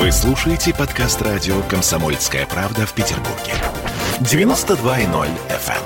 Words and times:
Вы 0.00 0.10
слушаете 0.12 0.72
подкаст 0.72 1.20
радио 1.20 1.60
«Комсомольская 1.68 2.46
правда» 2.46 2.86
в 2.86 2.94
Петербурге. 2.94 3.52
92.0 4.20 5.28
FM. 5.50 5.76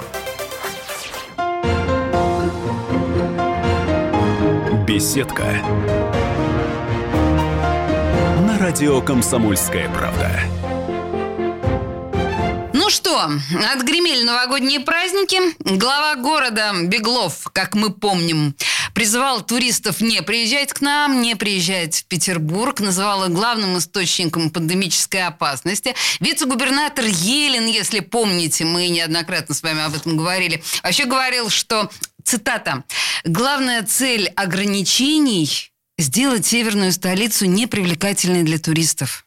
эм. 4.71 4.87
Беседка. 4.87 5.43
На 8.47 8.57
радио 8.61 9.01
«Комсомольская 9.01 9.89
правда». 9.89 10.31
Ну 12.73 12.91
что, 12.91 13.29
отгремели 13.75 14.23
новогодние 14.23 14.79
праздники. 14.79 15.41
Глава 15.77 16.15
города 16.15 16.73
Беглов, 16.85 17.49
как 17.53 17.75
мы 17.75 17.91
помним, 17.91 18.55
призывал 18.95 19.43
туристов 19.43 20.01
не 20.01 20.23
приезжать 20.23 20.73
к 20.73 20.81
нам, 20.81 21.21
не 21.21 21.37
приезжать 21.37 21.97
в 21.97 22.05
Петербург, 22.07 22.81
называл 22.81 23.25
их 23.25 23.33
главным 23.33 23.77
источником 23.77 24.51
пандемической 24.51 25.27
опасности. 25.27 25.95
Вице-губернатор 26.21 27.05
Елен, 27.05 27.67
если 27.67 28.01
помните, 28.01 28.65
мы 28.65 28.89
неоднократно 28.89 29.55
с 29.55 29.63
вами 29.63 29.83
об 29.83 29.95
этом 29.95 30.17
говорили, 30.17 30.63
вообще 30.83 31.05
говорил, 31.05 31.51
что, 31.51 31.91
цитата, 32.23 32.85
«главная 33.25 33.83
цель 33.83 34.29
ограничений– 34.29 35.71
сделать 35.99 36.47
северную 36.47 36.93
столицу 36.93 37.47
непривлекательной 37.47 38.45
для 38.45 38.59
туристов». 38.59 39.27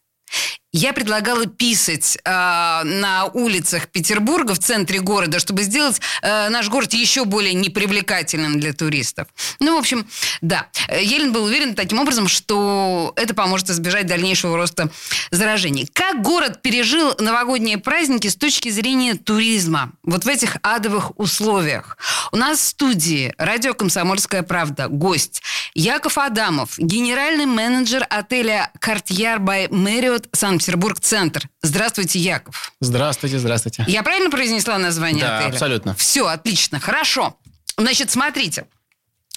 Я 0.80 0.94
предлагала 0.94 1.48
писать 1.48 2.20
э, 2.24 2.30
на 2.30 3.26
улицах 3.34 3.88
Петербурга, 3.88 4.54
в 4.54 4.60
центре 4.60 5.00
города, 5.00 5.40
чтобы 5.40 5.64
сделать 5.64 6.00
э, 6.22 6.50
наш 6.50 6.70
город 6.70 6.94
еще 6.94 7.26
более 7.26 7.56
непривлекательным 7.56 8.60
для 8.60 8.74
туристов. 8.74 9.28
Ну, 9.60 9.76
в 9.76 9.80
общем, 9.80 10.08
да. 10.42 10.68
Елен 10.88 11.34
был 11.34 11.46
уверен 11.46 11.74
таким 11.74 11.98
образом, 12.00 12.28
что 12.28 13.12
это 13.16 13.34
поможет 13.34 13.72
избежать 13.72 14.06
дальнейшего 14.06 14.56
роста 14.56 14.92
заражений. 15.32 15.90
Как 15.92 16.22
город 16.22 16.62
пережил 16.62 17.16
новогодние 17.18 17.80
праздники 17.80 18.28
с 18.28 18.36
точки 18.36 18.70
зрения 18.70 19.16
туризма? 19.16 19.94
Вот 20.04 20.26
в 20.26 20.28
этих 20.28 20.58
адовых 20.62 21.20
условиях. 21.20 21.98
У 22.32 22.38
нас 22.38 22.60
в 22.60 22.64
студии 22.64 23.34
радио 23.38 23.74
«Комсомольская 23.74 24.44
правда» 24.44 24.88
гость 24.88 25.42
Яков 25.74 26.18
Адамов, 26.18 26.78
генеральный 26.78 27.46
менеджер 27.46 28.06
отеля 28.10 28.72
«Картьяр 28.80 29.40
бай 29.40 29.68
Мэриот» 29.70 30.28
Санкт 30.34 30.58
Санкт-Петербург-центр. 30.58 31.50
Здравствуйте, 31.62 32.20
Яков. 32.20 32.74
Здравствуйте, 32.80 33.40
здравствуйте. 33.40 33.86
Я 33.88 34.02
правильно 34.04 34.30
произнесла 34.30 34.78
название 34.78 35.24
да, 35.24 35.38
отеля? 35.38 35.52
абсолютно. 35.52 35.96
Все, 35.96 36.26
отлично, 36.26 36.80
хорошо. 36.80 37.38
Значит, 37.78 38.10
смотрите. 38.10 38.66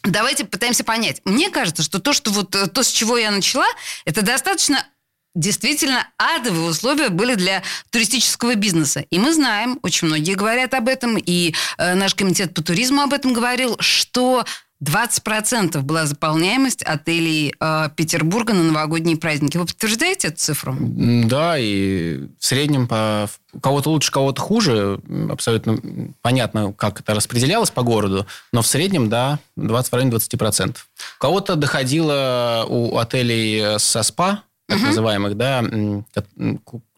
Давайте 0.02 0.44
пытаемся 0.44 0.82
понять. 0.82 1.20
Мне 1.24 1.50
кажется, 1.50 1.82
что 1.82 1.98
то, 1.98 2.12
что 2.12 2.30
вот 2.30 2.54
э, 2.54 2.68
то, 2.68 2.82
с 2.82 2.88
чего 2.90 3.18
я 3.18 3.30
начала, 3.30 3.66
это 4.06 4.22
достаточно 4.22 4.86
действительно 5.34 6.06
адовые 6.18 6.70
условия 6.70 7.08
были 7.08 7.34
для 7.34 7.62
туристического 7.90 8.54
бизнеса. 8.54 9.04
И 9.10 9.18
мы 9.18 9.32
знаем, 9.32 9.78
очень 9.82 10.08
многие 10.08 10.34
говорят 10.34 10.74
об 10.74 10.88
этом, 10.88 11.16
и 11.16 11.54
э, 11.78 11.94
наш 11.94 12.14
комитет 12.14 12.54
по 12.54 12.62
туризму 12.62 13.02
об 13.02 13.12
этом 13.12 13.32
говорил, 13.32 13.76
что 13.80 14.44
20% 14.82 15.82
была 15.82 16.06
заполняемость 16.06 16.82
отелей 16.82 17.54
э, 17.60 17.88
Петербурга 17.94 18.54
на 18.54 18.62
новогодние 18.62 19.18
праздники. 19.18 19.58
Вы 19.58 19.66
подтверждаете 19.66 20.28
эту 20.28 20.38
цифру? 20.38 20.74
Да, 20.80 21.58
и 21.58 22.26
в 22.38 22.44
среднем 22.44 22.88
по... 22.88 23.28
кого-то 23.62 23.90
лучше, 23.90 24.10
кого-то 24.10 24.40
хуже. 24.40 24.98
Абсолютно 25.30 25.78
понятно, 26.22 26.72
как 26.72 27.00
это 27.00 27.14
распределялось 27.14 27.70
по 27.70 27.82
городу. 27.82 28.26
Но 28.52 28.62
в 28.62 28.66
среднем, 28.66 29.10
да, 29.10 29.38
20, 29.56 29.92
в 29.92 29.94
районе 29.94 30.12
20%. 30.16 30.70
У 30.70 30.74
кого-то 31.18 31.56
доходило 31.56 32.64
у 32.66 32.96
отелей 32.96 33.78
со 33.78 34.02
СПА, 34.02 34.44
так 34.70 34.78
угу. 34.78 34.86
называемых, 34.86 35.36
да, 35.36 35.62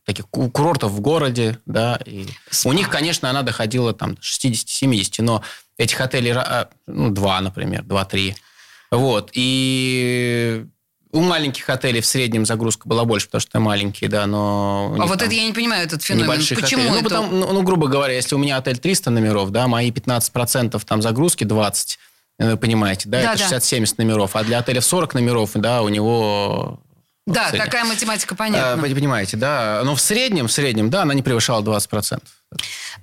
таких 0.04 0.28
курортов 0.28 0.92
в 0.92 1.00
городе, 1.00 1.58
да, 1.66 1.98
и 2.04 2.26
у 2.64 2.72
них, 2.72 2.88
конечно, 2.88 3.30
она 3.30 3.42
доходила 3.42 3.92
там 3.92 4.16
60-70, 4.20 5.22
но 5.22 5.42
этих 5.78 6.00
отелей, 6.00 6.32
а, 6.32 6.68
ну, 6.86 7.10
два, 7.10 7.40
например, 7.40 7.82
два-три. 7.82 8.36
Вот. 8.90 9.30
И 9.32 10.66
у 11.12 11.20
маленьких 11.20 11.68
отелей 11.68 12.00
в 12.00 12.06
среднем 12.06 12.44
загрузка 12.44 12.88
была 12.88 13.04
больше, 13.04 13.26
потому 13.26 13.40
что 13.40 13.60
маленькие, 13.60 14.10
да, 14.10 14.26
но... 14.26 14.96
А 14.98 15.06
вот 15.06 15.22
это 15.22 15.32
я 15.32 15.46
не 15.46 15.52
понимаю, 15.52 15.86
этот 15.86 16.02
феномен. 16.02 16.38
Почему 16.38 16.82
отелей. 16.82 16.90
Ну, 16.90 17.02
потому, 17.02 17.30
ну, 17.30 17.52
ну, 17.52 17.62
грубо 17.62 17.86
говоря, 17.86 18.14
если 18.14 18.34
у 18.34 18.38
меня 18.38 18.56
отель 18.56 18.78
300 18.78 19.10
номеров, 19.10 19.50
да, 19.50 19.68
мои 19.68 19.90
15% 19.90 20.82
там 20.84 21.00
загрузки 21.00 21.44
20, 21.44 21.98
э, 22.38 22.50
вы 22.50 22.56
понимаете, 22.56 23.08
да, 23.08 23.22
да 23.22 23.34
это 23.34 23.56
60-70 23.56 23.94
номеров, 23.98 24.36
а 24.36 24.42
для 24.42 24.58
отеля 24.58 24.80
в 24.80 24.84
40 24.84 25.14
номеров, 25.14 25.50
да, 25.54 25.82
у 25.82 25.88
него 25.88 26.80
да, 27.26 27.50
вот 27.50 27.58
такая 27.58 27.84
математика 27.84 28.34
понятна. 28.34 28.72
А, 28.72 28.94
понимаете, 28.94 29.36
да. 29.36 29.82
Но 29.84 29.94
в 29.94 30.00
среднем, 30.00 30.48
в 30.48 30.52
среднем, 30.52 30.90
да, 30.90 31.02
она 31.02 31.14
не 31.14 31.22
превышала 31.22 31.62
20%. 31.62 32.20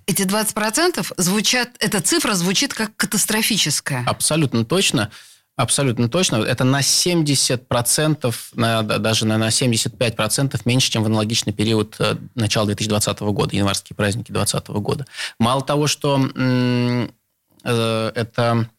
Эти 0.07 0.24
20% 0.24 1.13
звучат, 1.18 1.69
эта 1.80 2.02
цифра 2.02 2.34
звучит 2.34 2.74
как 2.74 2.96
катастрофическая. 2.97 4.03
Абсолютно 4.06 4.66
точно. 4.66 5.09
Абсолютно 5.56 6.09
точно. 6.09 6.38
Это 6.38 6.63
на 6.63 6.80
70%, 6.80 8.35
на, 8.53 8.84
даже 8.84 9.25
на, 9.25 9.38
на 9.38 9.50
75% 9.50 10.62
меньше, 10.66 10.91
чем 10.91 11.03
в 11.03 11.06
аналогичный 11.07 11.51
период 11.51 11.96
э, 12.00 12.16
начала 12.36 12.66
2020 12.66 13.19
года, 13.19 13.56
январские 13.56 13.96
праздники 13.96 14.31
2020 14.31 14.69
года. 14.81 15.06
Мало 15.38 15.62
того, 15.62 15.88
что 15.88 16.30
э, 16.34 18.12
это 18.16 18.69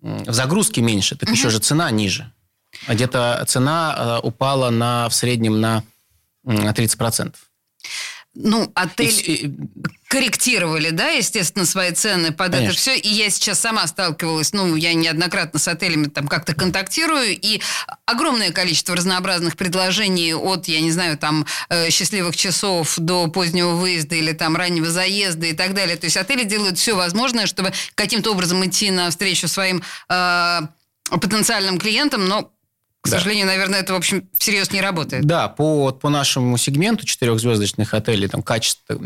в 0.00 0.32
загрузке 0.32 0.82
меньше, 0.82 1.16
так 1.16 1.28
угу. 1.28 1.36
еще 1.36 1.50
же 1.50 1.58
цена 1.58 1.90
ниже. 1.90 2.32
Где-то 2.88 3.44
цена 3.46 4.20
э, 4.22 4.26
упала 4.26 4.70
на, 4.70 5.08
в 5.08 5.14
среднем 5.14 5.60
на 5.60 5.82
30%. 6.46 7.34
Ну, 8.36 8.72
отель 8.74 9.22
и, 9.26 9.54
корректировали, 10.08 10.90
да, 10.90 11.08
естественно, 11.10 11.64
свои 11.64 11.92
цены 11.92 12.32
под 12.32 12.52
Конечно. 12.52 12.70
это 12.70 12.78
все. 12.78 12.96
И 12.96 13.08
я 13.08 13.30
сейчас 13.30 13.60
сама 13.60 13.86
сталкивалась, 13.86 14.52
ну, 14.52 14.74
я 14.74 14.92
неоднократно 14.94 15.60
с 15.60 15.68
отелями 15.68 16.06
там 16.06 16.26
как-то 16.26 16.54
контактирую, 16.54 17.38
и 17.38 17.60
огромное 18.06 18.50
количество 18.50 18.96
разнообразных 18.96 19.56
предложений 19.56 20.34
от, 20.34 20.66
я 20.66 20.80
не 20.80 20.90
знаю, 20.90 21.16
там, 21.16 21.46
э, 21.68 21.90
счастливых 21.90 22.36
часов 22.36 22.94
до 22.98 23.28
позднего 23.28 23.70
выезда 23.70 24.16
или 24.16 24.32
там 24.32 24.56
раннего 24.56 24.90
заезда 24.90 25.46
и 25.46 25.52
так 25.52 25.74
далее. 25.74 25.96
То 25.96 26.06
есть 26.06 26.16
отели 26.16 26.42
делают 26.44 26.78
все 26.78 26.96
возможное, 26.96 27.46
чтобы 27.46 27.72
каким-то 27.94 28.32
образом 28.32 28.64
идти 28.64 28.90
навстречу 28.90 29.46
своим 29.46 29.82
э, 30.08 30.60
потенциальным 31.10 31.78
клиентам, 31.78 32.26
но 32.26 32.53
к 33.04 33.08
да. 33.10 33.18
сожалению, 33.18 33.46
наверное, 33.46 33.80
это, 33.80 33.92
в 33.92 33.96
общем, 33.96 34.30
всерьез 34.38 34.72
не 34.72 34.80
работает. 34.80 35.26
Да, 35.26 35.48
по, 35.48 35.92
по 35.92 36.08
нашему 36.08 36.56
сегменту 36.56 37.04
четырехзвездочных 37.04 37.92
отелей, 37.92 38.28
там, 38.28 38.42
качество 38.42 38.98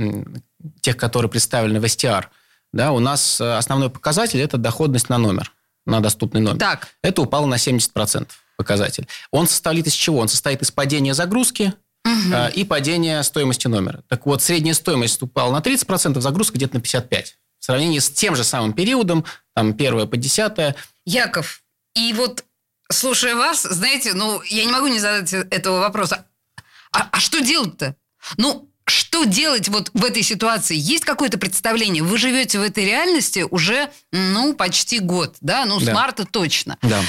тех, 0.81 0.97
которые 0.97 1.29
представлены 1.29 1.81
в 1.81 1.85
STR, 1.85 2.27
да, 2.73 2.93
у 2.93 3.01
нас 3.01 3.41
э, 3.41 3.57
основной 3.57 3.91
показатель– 3.91 4.41
это 4.43 4.57
доходность 4.57 5.09
на 5.09 5.19
номер, 5.19 5.53
на 5.85 5.99
доступный 5.99 6.41
номер. 6.41 6.61
Так. 6.61 6.87
Это 7.03 7.23
упало 7.23 7.47
на 7.47 7.57
70% 7.57 8.29
показатель. 8.57 9.09
Он 9.33 9.49
состоит 9.49 9.89
из 9.89 9.95
чего? 9.95 10.21
Он 10.21 10.29
состоит 10.29 10.63
из 10.63 10.71
падения 10.71 11.13
загрузки, 11.13 11.75
угу. 12.05 12.35
и 12.55 12.63
падения 12.63 13.21
стоимости 13.25 13.67
номера. 13.67 14.05
Так 14.07 14.27
вот, 14.27 14.43
средняя 14.43 14.75
стоимость 14.75 15.21
упала 15.23 15.53
на 15.53 15.59
30%, 15.59 16.21
загрузка 16.21 16.57
где-то 16.57 16.77
на 16.77 16.81
55%. 16.81 17.25
В 17.59 17.65
сравнении 17.65 17.99
с 17.99 18.11
тем 18.11 18.37
же 18.37 18.45
самым 18.45 18.75
периодом, 18.75 19.25
там, 19.57 19.75
первое 19.75 20.07
по 20.07 20.17
десятое. 20.17 20.77
Яков, 21.05 21.63
и 21.97 22.13
вот 22.13 22.45
слушая 22.91 23.35
вас, 23.35 23.63
знаете, 23.63 24.15
ну, 24.15 24.43
я 24.43 24.65
не 24.65 24.73
могу 24.73 24.87
не 24.87 24.99
задать 24.99 25.33
этого 25.33 25.81
вопроса. 25.81 26.27
А, 26.93 27.09
а 27.13 27.21
что 27.21 27.41
делать-то? 27.41 27.97
Ну, 28.37 28.71
что 28.87 29.25
делать 29.25 29.69
вот 29.69 29.91
в 29.93 30.05
этой 30.05 30.23
ситуации? 30.23 30.77
Есть 30.77 31.05
какое-то 31.05 31.39
представление? 31.39 32.03
Вы 32.03 32.17
живете 32.19 32.59
в 32.59 32.63
этой 32.63 32.85
реальности 32.85 33.45
уже, 33.49 33.91
ну, 34.13 34.55
почти 34.55 34.99
год, 34.99 35.37
да? 35.41 35.67
Ну, 35.67 35.79
да. 35.79 35.93
с 35.93 35.95
марта 35.95 36.25
точно. 36.25 36.79
Да. 36.83 37.03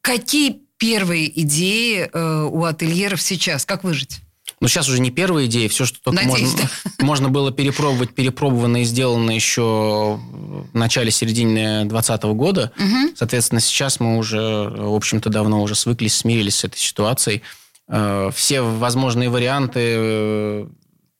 Какие 0.00 0.62
первые 0.78 1.40
идеи 1.42 2.10
э, 2.12 2.42
у 2.44 2.64
ательеров 2.64 3.22
сейчас? 3.22 3.64
Как 3.64 3.84
выжить? 3.84 4.20
Ну, 4.60 4.68
сейчас 4.68 4.88
уже 4.88 5.00
не 5.00 5.10
первая 5.10 5.46
идея. 5.46 5.68
Все, 5.68 5.84
что 5.84 6.00
только 6.00 6.24
Надеюсь, 6.24 6.52
можно, 6.52 6.70
да. 6.84 6.90
можно 7.04 7.28
было 7.28 7.52
перепробовать, 7.52 8.14
перепробовано 8.14 8.82
и 8.82 8.84
сделано 8.84 9.30
еще 9.30 10.18
в 10.18 10.68
начале-середине 10.72 11.84
2020 11.84 12.22
года. 12.24 12.72
Угу. 12.78 13.16
Соответственно, 13.16 13.60
сейчас 13.60 14.00
мы 14.00 14.16
уже, 14.16 14.38
в 14.38 14.94
общем-то, 14.94 15.28
давно 15.28 15.62
уже 15.62 15.74
свыклись, 15.74 16.16
смирились 16.16 16.56
с 16.56 16.64
этой 16.64 16.78
ситуацией. 16.78 17.42
Э, 17.88 18.30
все 18.34 18.62
возможные 18.62 19.28
варианты, 19.28 19.80
э, 19.80 20.66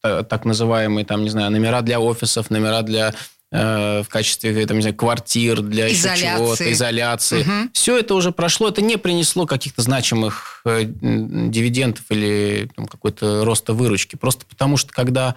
так 0.03 0.45
называемые, 0.45 1.05
там, 1.05 1.23
не 1.23 1.31
знаю, 1.31 1.51
номера 1.51 1.83
для 1.83 2.01
офисов, 2.01 2.51
номера 2.51 2.83
для 2.83 3.15
в 3.53 4.07
качестве 4.09 4.67
там, 4.67 4.77
не 4.77 4.83
знаю, 4.83 4.97
квартир, 4.97 5.63
для 5.63 5.93
изоляции. 5.93 6.37
чего-то, 6.37 6.73
изоляции. 6.73 7.41
Угу. 7.43 7.71
Все 7.73 7.99
это 7.99 8.15
уже 8.15 8.33
прошло, 8.33 8.69
это 8.69 8.83
не 8.83 8.97
принесло 8.97 9.47
каких-то 9.47 9.83
значимых 9.83 10.63
э, 10.65 10.83
дивидендов 10.85 12.05
или 12.09 12.69
там, 12.75 12.87
какой-то 12.87 13.45
роста 13.45 13.73
выручки. 13.73 14.17
Просто 14.17 14.47
потому 14.47 14.77
что 14.77 14.93
когда 14.93 15.37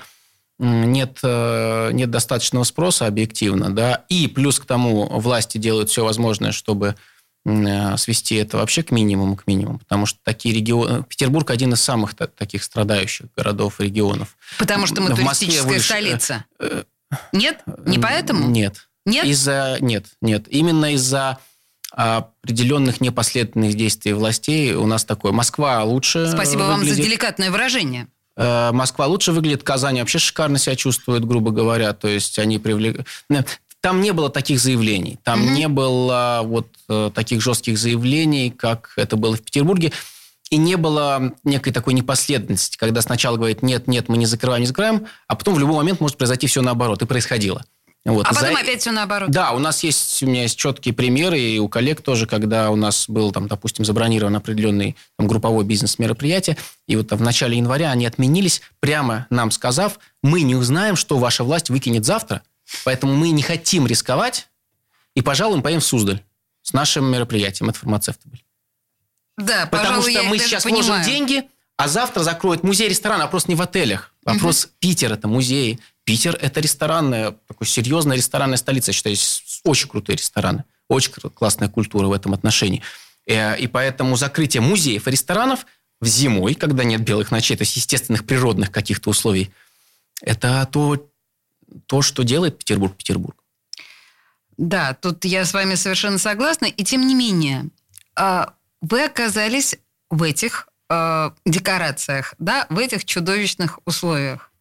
нет, 0.59 1.19
э, 1.23 1.91
нет 1.93 2.11
достаточного 2.11 2.63
спроса 2.63 3.07
объективно, 3.07 3.73
да, 3.73 4.03
и 4.09 4.27
плюс 4.27 4.59
к 4.59 4.65
тому 4.65 5.07
власти 5.19 5.57
делают 5.57 5.89
все 5.89 6.03
возможное, 6.03 6.51
чтобы 6.51 6.95
э, 7.45 7.97
свести 7.97 8.35
это 8.35 8.57
вообще 8.57 8.83
к 8.83 8.91
минимуму, 8.91 9.37
к 9.37 9.47
минимуму, 9.47 9.79
потому 9.79 10.05
что 10.05 10.19
такие 10.23 10.53
регионы... 10.53 11.03
Петербург 11.03 11.49
один 11.51 11.73
из 11.73 11.81
самых 11.81 12.13
таких 12.15 12.63
страдающих 12.63 13.27
городов, 13.37 13.79
регионов. 13.79 14.35
Потому 14.57 14.85
что 14.85 14.99
мы 15.01 15.13
в 15.13 15.15
туристическая 15.15 15.63
выше... 15.63 15.85
столица. 15.85 16.45
Нет? 17.31 17.59
Не 17.85 17.99
поэтому? 17.99 18.47
Нет. 18.47 18.89
Нет? 19.05 19.25
Из-за... 19.25 19.77
Нет, 19.79 20.05
нет. 20.21 20.45
Именно 20.49 20.93
из-за 20.93 21.39
определенных 21.91 23.01
непоследовательных 23.01 23.75
действий 23.75 24.13
властей 24.13 24.73
у 24.73 24.85
нас 24.85 25.05
такое. 25.05 25.31
Москва 25.31 25.83
лучше 25.83 26.29
Спасибо 26.31 26.61
выглядит. 26.61 26.87
вам 26.87 26.95
за 26.95 26.95
деликатное 26.95 27.51
выражение. 27.51 28.07
Э, 28.37 28.71
Москва 28.71 29.07
лучше 29.07 29.31
выглядит, 29.31 29.63
Казань 29.63 29.99
вообще 29.99 30.19
шикарно 30.19 30.59
себя 30.59 30.75
чувствует, 30.75 31.25
грубо 31.25 31.51
говоря. 31.51 31.93
То 31.93 32.07
есть 32.07 32.37
они 32.39 32.59
привлекли... 32.59 33.03
Там 33.81 34.01
не 34.01 34.11
было 34.11 34.29
таких 34.29 34.59
заявлений. 34.59 35.19
Там 35.23 35.41
mm-hmm. 35.41 35.51
не 35.51 35.67
было 35.69 36.41
вот 36.43 36.67
э, 36.89 37.11
таких 37.15 37.41
жестких 37.41 37.77
заявлений, 37.77 38.51
как 38.51 38.91
это 38.97 39.15
было 39.15 39.37
в 39.37 39.41
Петербурге. 39.41 39.93
И 40.49 40.57
не 40.57 40.77
было 40.77 41.33
некой 41.43 41.71
такой 41.71 41.93
непоследовательности, 41.93 42.77
когда 42.77 43.01
сначала 43.01 43.37
говорит, 43.37 43.61
нет, 43.61 43.87
нет, 43.87 44.09
мы 44.09 44.17
не 44.17 44.25
закрываем, 44.25 44.61
не 44.61 44.67
закрываем, 44.67 45.05
а 45.27 45.35
потом 45.35 45.53
в 45.55 45.59
любой 45.59 45.75
момент 45.75 45.99
может 45.99 46.17
произойти 46.17 46.47
все 46.47 46.61
наоборот. 46.61 47.01
И 47.01 47.05
происходило. 47.05 47.63
Вот. 48.05 48.25
А 48.25 48.33
потом 48.33 48.55
За... 48.55 48.59
опять 48.59 48.81
все 48.81 48.91
наоборот. 48.91 49.29
Да, 49.29 49.51
у 49.51 49.59
нас 49.59 49.83
есть, 49.83 50.23
у 50.23 50.25
меня 50.25 50.43
есть 50.43 50.57
четкие 50.57 50.93
примеры, 50.93 51.39
и 51.39 51.59
у 51.59 51.67
коллег 51.67 52.01
тоже, 52.01 52.25
когда 52.25 52.71
у 52.71 52.75
нас 52.75 53.09
был, 53.09 53.31
там, 53.31 53.47
допустим, 53.47 53.83
забронирован 53.83 54.35
определенный 54.35 54.95
там, 55.17 55.27
групповой 55.27 55.65
бизнес-мероприятие, 55.65 56.57
и 56.87 56.95
вот 56.95 57.11
в 57.11 57.21
начале 57.21 57.57
января 57.57 57.91
они 57.91 58.05
отменились, 58.05 58.61
прямо 58.79 59.27
нам 59.29 59.51
сказав, 59.51 59.99
мы 60.23 60.41
не 60.41 60.55
узнаем, 60.55 60.95
что 60.95 61.17
ваша 61.17 61.43
власть 61.43 61.69
выкинет 61.69 62.05
завтра, 62.05 62.41
поэтому 62.85 63.13
мы 63.13 63.31
не 63.31 63.43
хотим 63.43 63.85
рисковать, 63.85 64.47
и, 65.13 65.21
пожалуй, 65.21 65.57
мы 65.57 65.63
поедем 65.63 65.81
в 65.81 65.85
Суздаль 65.85 66.23
с 66.61 66.71
нашим 66.71 67.11
мероприятием. 67.11 67.69
Это 67.69 67.79
фармацевты 67.79 68.29
были. 68.29 68.43
Да, 69.39 69.67
Потому 69.67 70.01
пожалуй, 70.01 70.11
что 70.11 70.23
мы 70.23 70.37
сейчас 70.37 70.63
понимаю. 70.63 70.85
вложим 70.85 71.03
деньги, 71.03 71.49
а 71.77 71.87
завтра 71.87 72.23
закроют 72.23 72.63
музей-ресторан, 72.63 73.21
вопрос 73.21 73.47
не 73.47 73.55
в 73.55 73.61
отелях. 73.61 74.13
Вопрос 74.23 74.65
угу. 74.65 74.73
Питер– 74.79 75.13
это 75.13 75.27
музей, 75.27 75.79
Питер– 76.03 76.37
это 76.41 76.59
ресторанная, 76.59 77.35
такой 77.47 77.67
серьезная 77.67 78.17
ресторанная 78.17 78.57
столица. 78.57 78.89
Я 78.89 78.93
считаю, 78.93 79.15
есть 79.15 79.61
очень 79.63 79.87
крутые 79.87 80.17
рестораны, 80.17 80.65
очень 80.89 81.11
классная 81.11 81.69
культура 81.69 82.07
в 82.07 82.11
этом 82.11 82.33
отношении. 82.33 82.81
Э, 83.25 83.57
и 83.57 83.67
поэтому 83.67 84.17
закрытие 84.17 84.61
музеев 84.61 85.07
и 85.07 85.11
ресторанов 85.11 85.65
в 86.01 86.07
зимой, 86.07 86.55
когда 86.55 86.83
нет 86.83 87.01
белых 87.01 87.31
ночей, 87.31 87.55
то 87.55 87.61
есть 87.61 87.75
естественных 87.75 88.25
природных 88.25 88.71
каких-то 88.71 89.09
условий, 89.09 89.51
это 90.21 90.67
то, 90.71 91.07
то, 91.85 92.01
что 92.01 92.23
делает 92.23 92.57
Петербург 92.57 92.95
Петербург. 92.95 93.37
Да, 94.57 94.93
тут 94.93 95.23
я 95.23 95.45
с 95.45 95.53
вами 95.53 95.75
совершенно 95.75 96.17
согласна. 96.17 96.65
И 96.65 96.83
тем 96.83 97.07
не 97.07 97.15
менее, 97.15 97.69
а, 98.15 98.53
вы 98.81 99.05
оказались 99.05 99.77
в 100.09 100.23
этих 100.23 100.67
э, 100.89 101.31
декорациях, 101.45 102.33
да, 102.39 102.65
в 102.69 102.79
этих 102.79 103.05
чудовищных 103.05 103.79
условиях. 103.85 104.51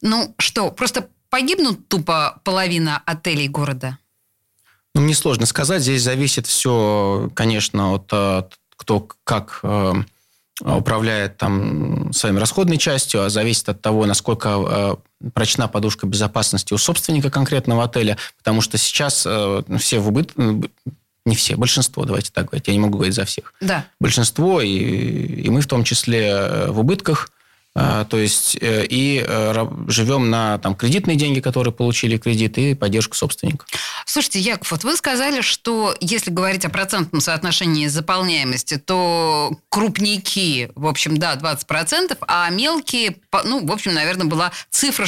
Ну 0.00 0.34
что, 0.38 0.70
просто 0.70 1.08
погибнут 1.30 1.88
тупо 1.88 2.40
половина 2.44 3.02
отелей 3.06 3.48
города? 3.48 3.98
Ну, 4.94 5.02
мне 5.02 5.14
сложно 5.14 5.46
сказать. 5.46 5.82
Здесь 5.82 6.02
зависит 6.02 6.46
все, 6.46 7.30
конечно, 7.34 7.94
от, 7.94 8.12
от 8.12 8.58
кто 8.76 9.08
как 9.24 9.60
э, 9.62 9.92
управляет 10.60 11.36
там 11.36 12.12
своими 12.12 12.38
расходной 12.38 12.78
частью, 12.78 13.22
а 13.22 13.30
зависит 13.30 13.68
от 13.68 13.80
того, 13.80 14.06
насколько 14.06 14.48
э, 15.20 15.28
прочна 15.34 15.68
подушка 15.68 16.06
безопасности 16.06 16.72
у 16.72 16.78
собственника 16.78 17.30
конкретного 17.30 17.84
отеля, 17.84 18.16
потому 18.38 18.60
что 18.60 18.78
сейчас 18.78 19.24
э, 19.26 19.62
все 19.78 19.98
в 19.98 20.08
убыт... 20.08 20.32
Не 21.28 21.36
все, 21.36 21.56
большинство, 21.56 22.06
давайте 22.06 22.30
так 22.32 22.46
говорить, 22.46 22.68
я 22.68 22.72
не 22.72 22.78
могу 22.78 22.94
говорить 22.94 23.14
за 23.14 23.26
всех. 23.26 23.52
Да. 23.60 23.86
Большинство, 24.00 24.62
и, 24.62 24.70
и 24.70 25.50
мы 25.50 25.60
в 25.60 25.66
том 25.66 25.84
числе 25.84 26.28
э, 26.28 26.70
в 26.70 26.80
убытках, 26.80 27.28
а, 27.74 28.06
то 28.06 28.16
есть 28.16 28.56
э, 28.62 28.86
и 28.88 29.22
э, 29.28 29.66
живем 29.88 30.30
на 30.30 30.56
там, 30.58 30.74
кредитные 30.74 31.18
деньги, 31.18 31.40
которые 31.40 31.74
получили 31.74 32.16
кредит, 32.16 32.56
и 32.56 32.74
поддержку 32.74 33.14
собственника. 33.14 33.66
Слушайте, 34.06 34.40
Яков, 34.40 34.70
вот 34.70 34.84
вы 34.84 34.96
сказали, 34.96 35.42
что 35.42 35.94
если 36.00 36.30
говорить 36.30 36.64
о 36.64 36.70
процентном 36.70 37.20
соотношении 37.20 37.86
заполняемости, 37.88 38.78
то 38.78 39.52
крупники, 39.68 40.70
в 40.76 40.86
общем, 40.86 41.18
да, 41.18 41.36
20%, 41.36 42.16
а 42.22 42.48
мелкие, 42.48 43.16
ну, 43.44 43.64
в 43.64 43.70
общем, 43.70 43.92
наверное, 43.92 44.26
была 44.26 44.50
цифра 44.70 45.06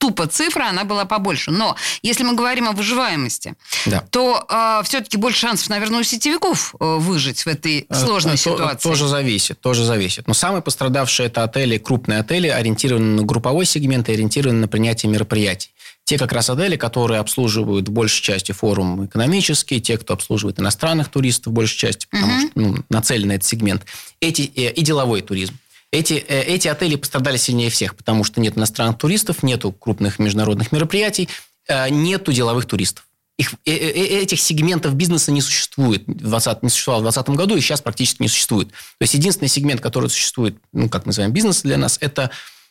тупо 0.00 0.26
цифра, 0.26 0.68
она 0.70 0.84
была 0.84 1.04
побольше. 1.04 1.50
Но 1.50 1.76
если 2.02 2.24
мы 2.24 2.34
говорим 2.34 2.68
о 2.68 2.72
выживаемости, 2.72 3.54
да. 3.86 4.02
то 4.10 4.44
э, 4.48 4.82
все-таки 4.84 5.18
больше 5.18 5.40
шансов, 5.40 5.68
наверное, 5.68 6.00
у 6.00 6.02
сетевиков 6.02 6.74
э, 6.80 6.96
выжить 6.98 7.42
в 7.42 7.46
этой 7.46 7.86
э, 7.88 7.94
сложной 7.94 8.32
то, 8.32 8.38
ситуации. 8.38 8.88
Тоже 8.88 9.06
зависит, 9.06 9.60
тоже 9.60 9.84
зависит. 9.84 10.26
Но 10.26 10.34
самые 10.34 10.62
пострадавшие 10.62 11.26
это 11.26 11.44
отели, 11.44 11.76
крупные 11.76 12.20
отели, 12.20 12.48
ориентированные 12.48 13.16
на 13.16 13.22
групповой 13.22 13.66
сегмент 13.66 14.08
и 14.08 14.12
ориентированные 14.12 14.62
на 14.62 14.68
принятие 14.68 15.12
мероприятий. 15.12 15.70
Те 16.04 16.18
как 16.18 16.32
раз 16.32 16.48
отели, 16.48 16.76
которые 16.76 17.20
обслуживают 17.20 17.88
в 17.88 17.92
большей 17.92 18.22
части 18.22 18.52
форум 18.52 19.04
экономический, 19.04 19.80
те, 19.82 19.98
кто 19.98 20.14
обслуживает 20.14 20.58
иностранных 20.58 21.10
туристов 21.10 21.52
в 21.52 21.54
большей 21.54 21.76
части, 21.76 22.06
потому 22.10 22.32
угу. 22.32 22.40
что 22.40 22.50
ну, 22.54 22.76
нацелен 22.88 23.28
на 23.28 23.32
этот 23.32 23.46
сегмент, 23.46 23.84
эти, 24.20 24.50
э, 24.56 24.72
и 24.72 24.82
деловой 24.82 25.20
туризм. 25.20 25.54
Эти, 25.92 26.14
э, 26.14 26.42
эти 26.42 26.68
отели 26.68 26.94
пострадали 26.94 27.36
сильнее 27.36 27.68
всех, 27.68 27.96
потому 27.96 28.22
что 28.22 28.40
нет 28.40 28.56
иностранных 28.56 28.98
туристов, 28.98 29.42
нету 29.42 29.72
крупных 29.72 30.18
международных 30.18 30.70
мероприятий, 30.70 31.28
э, 31.66 31.88
нету 31.90 32.32
деловых 32.32 32.66
туристов. 32.66 33.06
Их, 33.38 33.54
э, 33.64 33.72
этих 33.72 34.40
сегментов 34.40 34.94
бизнеса 34.94 35.32
не 35.32 35.40
существует. 35.40 36.04
20, 36.06 36.62
не 36.62 36.68
существовало 36.68 37.00
в 37.00 37.04
2020 37.04 37.36
году 37.36 37.56
и 37.56 37.60
сейчас 37.60 37.80
практически 37.80 38.22
не 38.22 38.28
существует. 38.28 38.68
То 38.68 39.02
есть 39.02 39.14
единственный 39.14 39.48
сегмент, 39.48 39.80
который 39.80 40.10
существует, 40.10 40.56
ну, 40.72 40.88
как 40.88 41.06
называем, 41.06 41.32
бизнес 41.32 41.62
для 41.62 41.76
нас, 41.76 41.98
это 42.00 42.30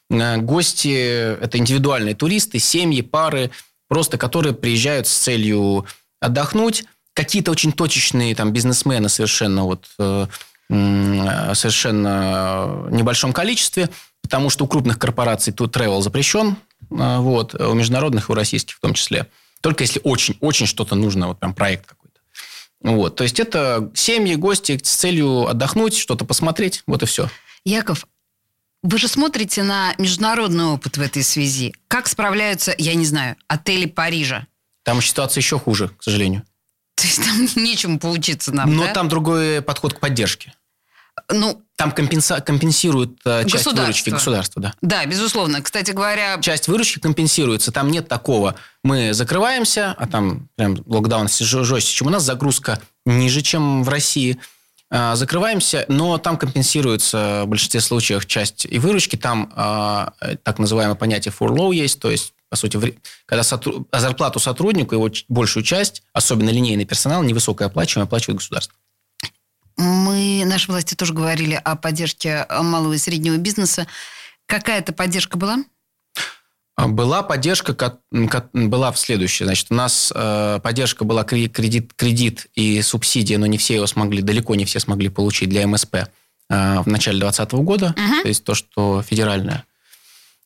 гости, 0.09 1.37
это 1.39 1.59
индивидуальные 1.59 2.15
туристы, 2.15 2.57
семьи, 2.57 3.01
пары, 3.01 3.51
просто 3.87 4.17
которые 4.17 4.55
приезжают 4.55 5.05
с 5.05 5.13
целью 5.13 5.85
отдохнуть. 6.19 6.85
Какие-то 7.13 7.51
очень 7.51 7.71
точечные 7.73 8.33
там 8.33 8.51
бизнесмены 8.51 9.07
совершенно 9.07 9.65
вот 9.65 9.85
совершенно 10.69 12.87
небольшом 12.91 13.33
количестве, 13.33 13.89
потому 14.21 14.49
что 14.49 14.65
у 14.65 14.67
крупных 14.67 14.99
корпораций 14.99 15.51
тут 15.51 15.75
travel 15.75 16.01
запрещен, 16.01 16.57
а, 16.91 17.19
вот, 17.19 17.55
у 17.55 17.73
международных 17.73 18.29
и 18.29 18.31
у 18.31 18.35
российских 18.35 18.75
в 18.75 18.79
том 18.79 18.93
числе. 18.93 19.27
Только 19.61 19.83
если 19.83 19.99
очень-очень 20.03 20.67
что-то 20.67 20.95
нужно, 20.95 21.27
вот 21.27 21.39
прям 21.39 21.53
проект 21.53 21.87
какой-то. 21.87 22.19
Вот, 22.81 23.15
то 23.15 23.23
есть 23.23 23.39
это 23.39 23.91
семьи, 23.93 24.35
гости 24.35 24.79
с 24.81 24.95
целью 24.95 25.47
отдохнуть, 25.47 25.97
что-то 25.97 26.23
посмотреть, 26.23 26.83
вот 26.87 27.03
и 27.03 27.05
все. 27.05 27.29
Яков, 27.65 28.07
вы 28.81 28.97
же 28.97 29.07
смотрите 29.07 29.63
на 29.63 29.93
международный 29.97 30.65
опыт 30.65 30.97
в 30.97 31.01
этой 31.01 31.23
связи. 31.23 31.75
Как 31.87 32.07
справляются, 32.07 32.73
я 32.77 32.93
не 32.93 33.05
знаю, 33.05 33.35
отели 33.47 33.85
Парижа? 33.85 34.47
Там 34.83 35.01
ситуация 35.01 35.41
еще 35.41 35.59
хуже, 35.59 35.89
к 35.89 36.03
сожалению. 36.03 36.43
То 36.95 37.05
есть 37.05 37.21
там 37.23 37.47
нечему 37.63 37.99
поучиться 37.99 38.53
нам, 38.53 38.73
Но 38.73 38.85
да? 38.85 38.93
там 38.93 39.09
другой 39.09 39.61
подход 39.61 39.93
к 39.93 39.99
поддержке. 39.99 40.53
Ну, 41.29 41.61
там 41.75 41.91
компенса... 41.91 42.41
компенсирует 42.41 43.19
э, 43.25 43.45
часть 43.45 43.65
выручки 43.65 44.09
государства, 44.09 44.61
да. 44.61 44.73
Да, 44.81 45.05
безусловно. 45.05 45.61
Кстати 45.61 45.91
говоря... 45.91 46.39
Часть 46.41 46.67
выручки 46.67 46.99
компенсируется. 46.99 47.71
Там 47.71 47.89
нет 47.91 48.07
такого. 48.07 48.55
Мы 48.83 49.13
закрываемся, 49.13 49.95
а 49.97 50.07
там 50.07 50.49
прям 50.55 50.77
локдаун 50.85 51.27
жестче, 51.29 51.95
чем 51.95 52.07
у 52.07 52.09
нас. 52.09 52.23
Загрузка 52.23 52.81
ниже, 53.05 53.41
чем 53.41 53.83
в 53.83 53.89
России. 53.89 54.39
А, 54.91 55.15
закрываемся, 55.15 55.85
но 55.87 56.17
там 56.17 56.37
компенсируется 56.37 57.43
в 57.45 57.47
большинстве 57.47 57.79
случаев 57.79 58.25
часть 58.25 58.65
и 58.65 58.79
выручки. 58.79 59.15
Там 59.15 59.51
а, 59.55 60.13
так 60.43 60.57
называемое 60.57 60.95
понятие 60.95 61.33
furlough 61.37 61.73
есть, 61.73 61.99
то 61.99 62.09
есть 62.09 62.33
по 62.49 62.55
сути, 62.55 62.99
когда 63.27 63.43
сотруд... 63.43 63.87
зарплату 63.93 64.39
сотруднику, 64.39 64.95
его 64.95 65.09
большую 65.27 65.63
часть, 65.63 66.01
особенно 66.13 66.49
линейный 66.49 66.85
персонал, 66.85 67.21
невысокая 67.21 67.67
оплачиваемая, 67.67 68.07
оплачивает 68.07 68.39
государство. 68.39 68.75
Мы, 69.79 70.43
наши 70.45 70.69
власти 70.69 70.93
тоже 70.93 71.13
говорили 71.13 71.53
о 71.53 71.77
поддержке 71.77 72.45
малого 72.49 72.91
и 72.91 72.97
среднего 72.97 73.37
бизнеса. 73.37 73.87
Какая-то 74.45 74.91
поддержка 74.91 75.37
была? 75.37 75.59
А, 76.75 76.89
была 76.89 77.23
поддержка, 77.23 77.99
была 78.51 78.91
в 78.91 78.99
следующее. 78.99 79.45
Значит, 79.45 79.67
у 79.69 79.75
нас 79.75 80.11
э, 80.13 80.59
поддержка 80.61 81.05
была 81.05 81.23
кредит, 81.23 81.93
кредит 81.95 82.47
и 82.55 82.81
субсидия, 82.81 83.37
но 83.37 83.45
не 83.45 83.57
все 83.57 83.75
его 83.75 83.87
смогли, 83.87 84.21
далеко 84.21 84.53
не 84.55 84.65
все 84.65 84.81
смогли 84.81 85.07
получить 85.07 85.47
для 85.47 85.65
МСП 85.65 85.95
э, 85.95 86.07
в 86.49 86.87
начале 86.87 87.19
2020 87.19 87.51
года. 87.63 87.95
Угу. 87.97 88.21
То 88.23 88.27
есть 88.27 88.43
то, 88.43 88.55
что 88.55 89.01
федеральное. 89.01 89.63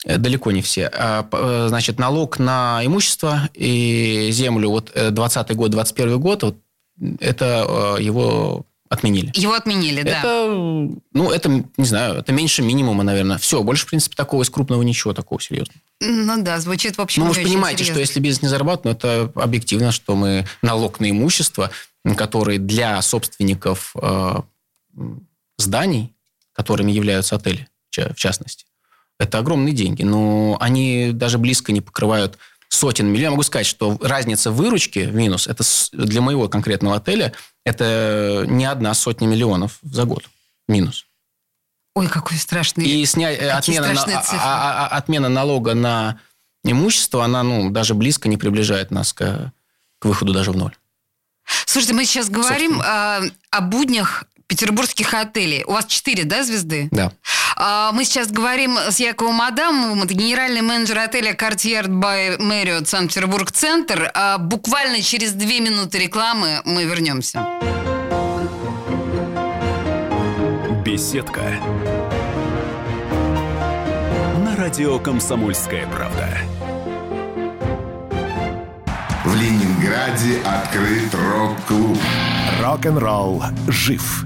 Э, 0.05 0.17
далеко 0.17 0.51
не 0.51 0.61
все. 0.61 0.91
А, 0.93 1.67
значит, 1.69 1.97
налог 1.97 2.37
на 2.37 2.81
имущество 2.85 3.49
и 3.55 4.29
землю, 4.31 4.69
вот 4.69 4.91
20 4.93 5.55
год, 5.55 5.71
21 5.71 6.19
год, 6.19 6.43
вот 6.43 6.57
это 7.19 7.97
его 7.99 8.67
отменили. 8.93 9.31
Его 9.33 9.53
отменили, 9.53 10.01
это, 10.01 10.21
да. 10.23 10.45
Ну, 11.13 11.31
это, 11.31 11.49
не 11.77 11.85
знаю, 11.85 12.15
это 12.15 12.31
меньше 12.31 12.61
минимума, 12.61 13.03
наверное. 13.03 13.37
Все, 13.37 13.61
больше, 13.63 13.85
в 13.85 13.89
принципе, 13.89 14.15
такого 14.15 14.43
из 14.43 14.49
крупного 14.49 14.81
ничего 14.81 15.13
такого 15.13 15.41
серьезного. 15.41 15.79
Ну 15.99 16.41
да, 16.43 16.59
звучит 16.59 16.97
в 16.97 17.01
общем 17.01 17.23
Ну, 17.23 17.29
вы 17.29 17.35
же 17.35 17.41
понимаете, 17.41 17.79
серьезно. 17.83 17.93
что 17.93 17.99
если 18.01 18.19
бизнес 18.19 18.43
не 18.43 18.47
зарабатывает, 18.49 19.03
ну, 19.03 19.09
это 19.09 19.31
объективно, 19.35 19.91
что 19.91 20.15
мы 20.15 20.45
налог 20.61 20.99
на 20.99 21.09
имущество 21.09 21.71
который 22.17 22.57
для 22.57 23.01
собственников 23.01 23.95
э, 24.01 24.41
зданий, 25.57 26.13
которыми 26.51 26.91
являются 26.91 27.35
отели, 27.35 27.67
в 27.89 28.15
частности, 28.15 28.65
это 29.19 29.37
огромные 29.37 29.73
деньги. 29.73 30.03
Но 30.03 30.57
они 30.59 31.11
даже 31.13 31.37
близко 31.37 31.71
не 31.71 31.81
покрывают 31.81 32.37
сотен 32.73 33.07
миллионов. 33.07 33.23
Я 33.23 33.31
могу 33.31 33.43
сказать, 33.43 33.67
что 33.67 33.97
разница 34.01 34.51
выручки 34.51 34.99
в 34.99 35.15
минус, 35.15 35.47
это 35.47 35.63
для 35.91 36.21
моего 36.21 36.49
конкретного 36.49 36.97
отеля, 36.97 37.33
это 37.65 38.45
не 38.47 38.65
одна 38.65 38.93
сотня 38.93 39.27
миллионов 39.27 39.79
за 39.83 40.05
год 40.05 40.29
минус. 40.67 41.05
Ой, 41.95 42.07
какой 42.07 42.37
страшный. 42.37 42.85
И 42.85 43.05
снять 43.05 43.39
э, 43.39 43.51
отмена, 43.51 43.93
на, 43.93 44.03
а, 44.03 44.23
а, 44.31 44.87
а, 44.87 44.97
отмена 44.97 45.29
налога 45.29 45.75
на 45.75 46.19
имущество, 46.63 47.23
она 47.23 47.43
ну, 47.43 47.69
даже 47.69 47.93
близко 47.93 48.27
не 48.27 48.37
приближает 48.37 48.89
нас 48.89 49.13
к, 49.13 49.51
к 49.99 50.05
выходу 50.05 50.33
даже 50.33 50.51
в 50.51 50.57
ноль. 50.57 50.75
Слушайте, 51.65 51.93
мы 51.93 52.05
сейчас 52.05 52.29
говорим 52.29 52.81
о, 52.81 53.21
о 53.51 53.61
буднях 53.61 54.23
петербургских 54.53 55.15
отелей. 55.15 55.63
У 55.65 55.71
вас 55.71 55.85
четыре, 55.87 56.25
да, 56.25 56.43
звезды? 56.43 56.87
Да. 56.91 57.11
А, 57.55 57.91
мы 57.91 58.05
сейчас 58.05 58.31
говорим 58.31 58.77
с 58.77 58.99
Яковом 58.99 59.41
Адамовым, 59.41 60.03
это 60.03 60.13
генеральный 60.13 60.61
менеджер 60.61 60.99
отеля 60.99 61.33
Cartier 61.33 61.87
by 61.87 62.37
Marriott 62.37 62.85
Санкт-Петербург-Центр. 62.85 64.11
А, 64.13 64.37
буквально 64.37 65.01
через 65.01 65.31
две 65.31 65.59
минуты 65.59 65.97
рекламы 65.97 66.61
мы 66.65 66.83
вернемся. 66.83 67.43
Беседка. 70.85 71.41
На 74.45 74.55
радио 74.55 74.99
«Комсомольская 74.99 75.87
правда». 75.87 76.29
В 79.25 79.35
Ленинграде 79.35 80.41
открыт 80.45 81.15
рок-клуб. 81.15 81.97
Рок-н-ролл 82.61 83.41
жив 83.67 84.25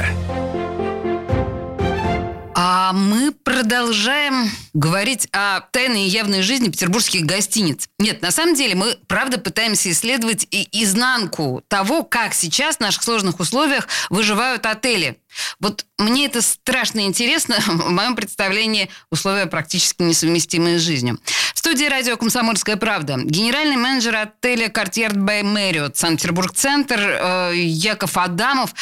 А 2.73 2.93
мы 2.93 3.33
продолжаем 3.33 4.49
говорить 4.73 5.27
о 5.33 5.59
тайной 5.59 6.03
и 6.03 6.07
явной 6.07 6.41
жизни 6.41 6.69
петербургских 6.69 7.25
гостиниц. 7.25 7.89
Нет, 7.99 8.21
на 8.21 8.31
самом 8.31 8.55
деле 8.55 8.75
мы, 8.75 8.97
правда, 9.07 9.37
пытаемся 9.37 9.91
исследовать 9.91 10.47
и 10.51 10.69
изнанку 10.81 11.65
того, 11.67 12.03
как 12.03 12.33
сейчас 12.33 12.77
в 12.77 12.79
наших 12.79 13.03
сложных 13.03 13.41
условиях 13.41 13.89
выживают 14.09 14.65
отели. 14.65 15.19
Вот 15.59 15.85
мне 15.97 16.27
это 16.27 16.41
страшно 16.41 17.01
интересно. 17.01 17.57
В 17.67 17.89
моем 17.89 18.15
представлении 18.15 18.89
условия 19.09 19.47
практически 19.47 20.03
несовместимые 20.03 20.79
с 20.79 20.81
жизнью. 20.81 21.19
В 21.53 21.59
студии 21.59 21.87
радио 21.87 22.15
«Комсомольская 22.15 22.77
правда» 22.77 23.17
генеральный 23.17 23.75
менеджер 23.75 24.15
отеля 24.15 24.69
«Картьер 24.69 25.13
Бэй 25.13 25.43
Мэриот» 25.43 25.97
Санкт-Петербург-центр 25.97 26.99
э, 27.01 27.51
Яков 27.53 28.15
Адамов. 28.15 28.73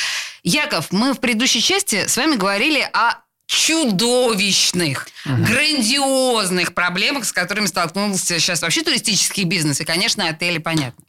Яков, 0.43 0.91
мы 0.91 1.13
в 1.13 1.19
предыдущей 1.19 1.63
части 1.63 2.05
с 2.05 2.15
вами 2.17 2.35
говорили 2.35 2.87
о 2.93 3.15
чудовищных, 3.49 5.07
угу. 5.25 5.43
грандиозных 5.43 6.75
проблемах, 6.75 7.25
с 7.25 7.31
которыми 7.31 7.65
столкнулся 7.65 8.39
сейчас 8.39 8.61
вообще 8.61 8.83
туристический 8.83 9.43
бизнес. 9.43 9.81
И, 9.81 9.85
конечно, 9.85 10.27
отели, 10.27 10.59
понятно. 10.59 11.03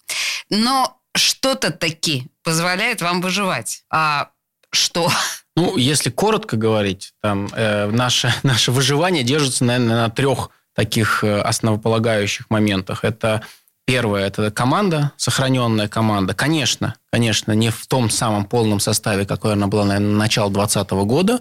Но 0.48 0.96
что-то 1.14 1.70
таки 1.70 2.28
позволяет 2.42 3.02
вам 3.02 3.20
выживать. 3.20 3.82
А 3.90 4.30
что? 4.70 5.12
Ну, 5.54 5.76
если 5.76 6.08
коротко 6.08 6.56
говорить, 6.56 7.12
там, 7.20 7.50
э, 7.52 7.90
наше, 7.90 8.32
наше 8.42 8.72
выживание 8.72 9.22
держится, 9.22 9.66
наверное, 9.66 9.96
на 9.96 10.08
трех 10.08 10.48
таких 10.74 11.22
э, 11.22 11.42
основополагающих 11.42 12.48
моментах. 12.48 13.04
Это 13.04 13.42
Первое– 13.90 14.24
это 14.28 14.52
команда, 14.52 15.10
сохраненная 15.16 15.88
команда. 15.88 16.32
Конечно, 16.32 16.94
конечно, 17.10 17.50
не 17.50 17.70
в 17.70 17.88
том 17.88 18.08
самом 18.08 18.44
полном 18.44 18.78
составе, 18.78 19.26
какой 19.26 19.54
она 19.54 19.66
была, 19.66 19.84
наверное, 19.84 20.12
на 20.12 20.18
начало 20.18 20.48
2020 20.48 20.90
года, 21.08 21.40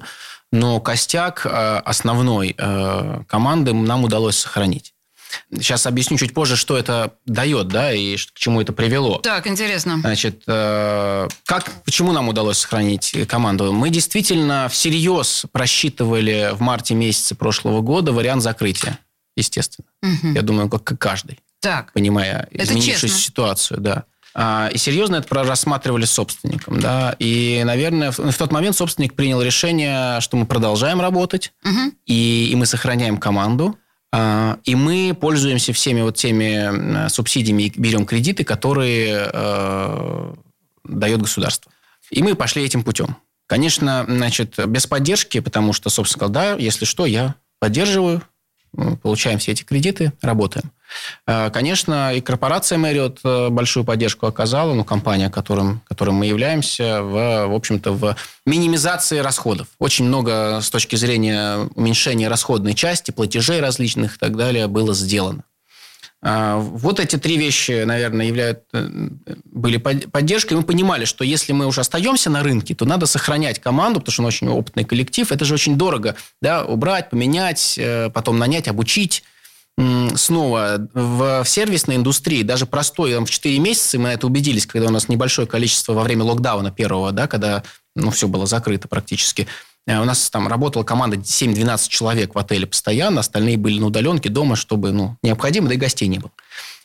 но 0.52 0.80
костяк 0.80 1.46
э, 1.46 1.50
основной 1.50 2.56
э, 2.58 3.24
команды 3.28 3.74
нам 3.74 4.04
удалось 4.04 4.38
сохранить. 4.38 4.94
Сейчас 5.54 5.86
объясню 5.86 6.18
чуть 6.18 6.34
позже, 6.34 6.56
что 6.56 6.76
это 6.76 7.14
дает, 7.26 7.68
да, 7.68 7.94
и 7.94 8.16
к 8.18 8.34
чему 8.34 8.62
это 8.62 8.74
привело. 8.74 9.20
Так, 9.20 9.46
интересно. 9.46 10.00
Значит, 10.00 10.44
э, 10.48 11.28
как, 11.46 11.72
почему 11.84 12.12
нам 12.12 12.30
удалось 12.30 12.58
сохранить 12.58 13.16
команду? 13.28 13.72
Мы 13.72 13.92
действительно 13.92 14.70
всерьез 14.70 15.46
просчитывали 15.52 16.50
в 16.54 16.62
марте 16.62 16.96
месяце 16.96 17.36
прошлого 17.36 17.82
года 17.82 18.12
вариант 18.12 18.42
закрытия, 18.42 18.98
естественно. 19.36 19.88
Угу. 20.02 20.34
Я 20.34 20.42
думаю, 20.42 20.70
как 20.70 20.98
каждый. 20.98 21.40
Так. 21.60 21.94
Понимая 21.94 22.48
изменившуюся 22.52 23.20
ситуацию, 23.20 23.80
да. 23.82 24.06
А, 24.42 24.70
и 24.70 24.78
серьезно 24.78 25.18
это 25.18 25.44
рассматривали 25.44 26.06
с 26.06 26.12
собственником. 26.12 26.80
Да? 26.80 27.14
И, 27.20 27.62
наверное, 27.66 28.12
в, 28.12 28.38
тот 28.38 28.54
момент 28.54 28.74
собственник 28.74 29.14
принял 29.14 29.42
решение, 29.42 30.22
что 30.22 30.38
мы 30.38 30.46
продолжаем 30.46 31.02
работать, 31.02 31.52
угу. 31.66 31.92
и, 32.06 32.48
и 32.50 32.56
мы 32.56 32.66
сохраняем 32.66 33.18
команду. 33.18 33.78
А, 34.14 34.58
и 34.64 34.76
мы 34.76 35.14
пользуемся 35.20 35.74
всеми 35.74 36.00
вот 36.00 36.16
теми 36.16 37.10
субсидиями 37.10 37.64
и 37.64 37.74
берем 37.78 38.06
кредиты, 38.06 38.46
которые 38.46 39.30
э, 39.32 40.34
дает 40.86 41.22
государство. 41.22 41.70
И 42.10 42.24
мы 42.24 42.34
пошли 42.34 42.64
этим 42.64 42.84
путем. 42.84 43.18
Конечно, 43.46 44.06
значит, 44.08 44.58
без 44.68 44.88
поддержки, 44.88 45.42
потому 45.42 45.74
что, 45.74 45.90
собственно, 45.90 46.30
да, 46.30 46.54
если 46.54 46.86
что, 46.86 47.06
я 47.06 47.36
поддерживаю, 47.60 48.22
получаем 49.02 49.40
все 49.40 49.52
эти 49.52 49.64
кредиты, 49.64 50.14
работаем. 50.22 50.72
Э, 51.28 51.50
конечно, 51.52 52.14
и 52.14 52.22
корпорация 52.22 52.78
Marriott 52.78 53.20
э, 53.24 53.50
большую 53.50 53.84
поддержку 53.84 54.26
оказала, 54.26 54.74
ну, 54.74 54.84
компания, 54.84 55.30
которым, 55.30 55.82
которым 55.88 56.16
мы 56.16 56.26
являемся, 56.26 57.02
в, 57.02 57.48
в 57.48 57.54
общем-то, 57.54 57.92
в 57.92 58.16
минимизации 58.46 59.20
расходов. 59.20 59.68
Очень 59.80 60.06
много 60.06 60.60
с 60.62 60.70
точки 60.70 60.96
зрения 60.96 61.70
уменьшения 61.76 62.28
расходной 62.28 62.74
части, 62.74 63.12
платежей 63.12 63.60
различных 63.60 64.16
и 64.16 64.20
так 64.20 64.36
далее 64.36 64.68
было 64.68 64.94
сделано. 64.94 65.44
Э, 66.22 66.58
вот 66.60 67.00
эти 67.00 67.18
три 67.18 67.38
вещи, 67.38 67.84
наверное, 67.84 68.26
являют, 68.26 68.64
были 69.46 69.78
поддержкой. 69.78 70.56
Мы 70.56 70.64
понимали, 70.64 71.06
что 71.06 71.24
если 71.24 71.54
мы 71.54 71.66
уже 71.66 71.82
остаемся 71.82 72.30
на 72.30 72.44
рынке, 72.44 72.76
то 72.76 72.86
надо 72.86 73.06
сохранять 73.06 73.60
команду, 73.60 74.00
потому 74.00 74.14
что 74.14 74.22
он 74.24 74.28
очень 74.28 74.48
опытный 74.48 74.84
коллектив. 74.84 75.32
Это 75.32 75.46
же 75.46 75.54
очень 75.54 75.78
дорого. 75.78 76.16
Да, 76.42 76.66
убрать, 76.66 77.10
поменять, 77.10 77.80
потом 78.14 78.38
нанять, 78.38 78.68
обучить 78.68 79.24
снова 80.16 80.90
в, 80.94 81.44
сервисной 81.46 81.96
индустрии, 81.96 82.44
даже 82.44 82.66
простой, 82.66 83.14
там, 83.14 83.26
в 83.26 83.30
4 83.30 83.60
месяца 83.60 83.98
мы 83.98 84.10
это 84.10 84.28
убедились, 84.28 84.66
когда 84.66 84.88
у 84.88 84.92
нас 84.92 85.08
небольшое 85.08 85.48
количество 85.48 85.94
во 85.94 86.04
время 86.04 86.26
локдауна 86.26 86.72
первого, 86.72 87.12
да, 87.12 87.28
когда 87.28 87.64
ну, 87.96 88.12
все 88.12 88.28
было 88.28 88.46
закрыто 88.46 88.88
практически. 88.88 89.48
Э, 89.90 90.00
у 90.00 90.06
нас 90.06 90.30
там 90.30 90.48
работала 90.48 90.84
команда 90.84 91.18
7-12 91.18 91.90
человек 91.90 92.36
в 92.36 92.38
отеле 92.38 92.68
постоянно, 92.68 93.22
остальные 93.22 93.58
были 93.58 93.80
на 93.80 93.88
удаленке 93.88 94.30
дома, 94.30 94.56
чтобы 94.56 94.92
ну, 94.92 95.18
необходимо, 95.24 95.68
да 95.68 95.74
и 95.74 95.78
гостей 95.78 96.08
не 96.08 96.20
было. 96.20 96.32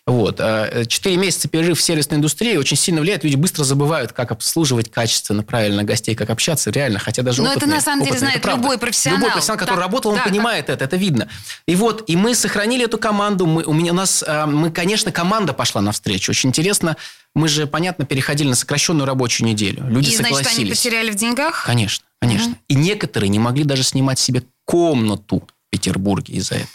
Вот. 0.07 0.39
А, 0.39 0.85
четыре 0.85 1.17
месяца 1.17 1.49
перерыв 1.49 1.79
в 1.79 1.83
сервисной 1.83 2.19
индустрии 2.19 2.57
очень 2.57 2.77
сильно 2.77 3.01
влияет. 3.01 3.25
Люди 3.25 3.37
быстро 3.37 3.65
забывают, 3.65 4.13
как 4.13 4.33
обслуживать 4.33 4.91
качественно, 4.91 5.43
правильно 5.43 5.83
гостей, 5.83 6.15
как 6.15 6.29
общаться. 6.29 6.71
Реально, 6.71 6.99
хотя 6.99 7.23
даже 7.23 7.43
Но 7.43 7.51
опытные, 7.51 7.69
это 7.69 7.77
на 7.77 7.81
самом 7.81 8.05
деле 8.05 8.17
опытные, 8.17 8.39
знает 8.41 8.45
любой 8.45 8.79
профессионал. 8.79 9.21
Любой 9.21 9.33
профессионал, 9.33 9.59
который 9.59 9.77
да, 9.77 9.83
работал, 9.83 10.11
он 10.11 10.19
да, 10.19 10.25
понимает 10.25 10.69
это, 10.69 10.85
это 10.85 10.97
видно. 10.97 11.29
И 11.67 11.75
вот, 11.75 12.05
и 12.07 12.17
мы 12.17 12.35
сохранили 12.35 12.85
эту 12.85 12.99
команду. 12.99 13.47
Мы, 13.47 13.65
у, 13.65 13.73
меня, 13.73 13.93
у 13.93 13.95
нас, 13.95 14.23
а, 14.27 14.47
мы, 14.47 14.71
конечно, 14.71 15.11
команда 15.11 15.55
пошла 15.55 15.81
навстречу. 15.81 16.33
Очень 16.33 16.51
интересно. 16.51 16.99
Мы 17.35 17.49
же, 17.49 17.67
понятно, 17.67 18.05
переходили 18.05 18.49
на 18.49 18.57
сокращенную 18.57 19.07
рабочую 19.07 19.49
неделю. 19.49 19.87
Люди 19.89 20.11
и, 20.11 20.17
согласились. 20.17 20.43
значит, 20.43 20.59
они 20.59 20.71
потеряли 20.71 21.11
в 21.13 21.15
деньгах? 21.15 21.65
Конечно. 21.65 22.05
Конечно. 22.21 22.53
Угу. 22.53 22.59
И 22.69 22.75
некоторые 22.75 23.31
не 23.31 23.39
могли 23.39 23.65
даже 23.65 23.83
снимать 23.83 24.19
себе 24.19 24.43
комнату 24.67 25.39
в 25.39 25.71
Петербурге 25.71 26.35
из-за 26.35 26.57
этого. 26.57 26.69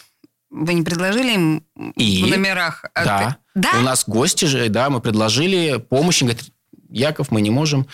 Вы 0.50 0.74
не 0.74 0.82
предложили 0.82 1.32
им 1.32 1.64
и, 1.96 2.24
в 2.24 2.28
номерах? 2.28 2.84
Да. 2.94 3.36
да. 3.54 3.70
У 3.78 3.82
нас 3.82 4.04
гости 4.06 4.46
же, 4.46 4.68
да, 4.68 4.90
мы 4.90 5.00
предложили 5.00 5.78
помощь. 5.78 6.22
Говорит, 6.22 6.42
Яков, 6.88 7.30
мы 7.30 7.40
не 7.40 7.50
можем 7.50 7.86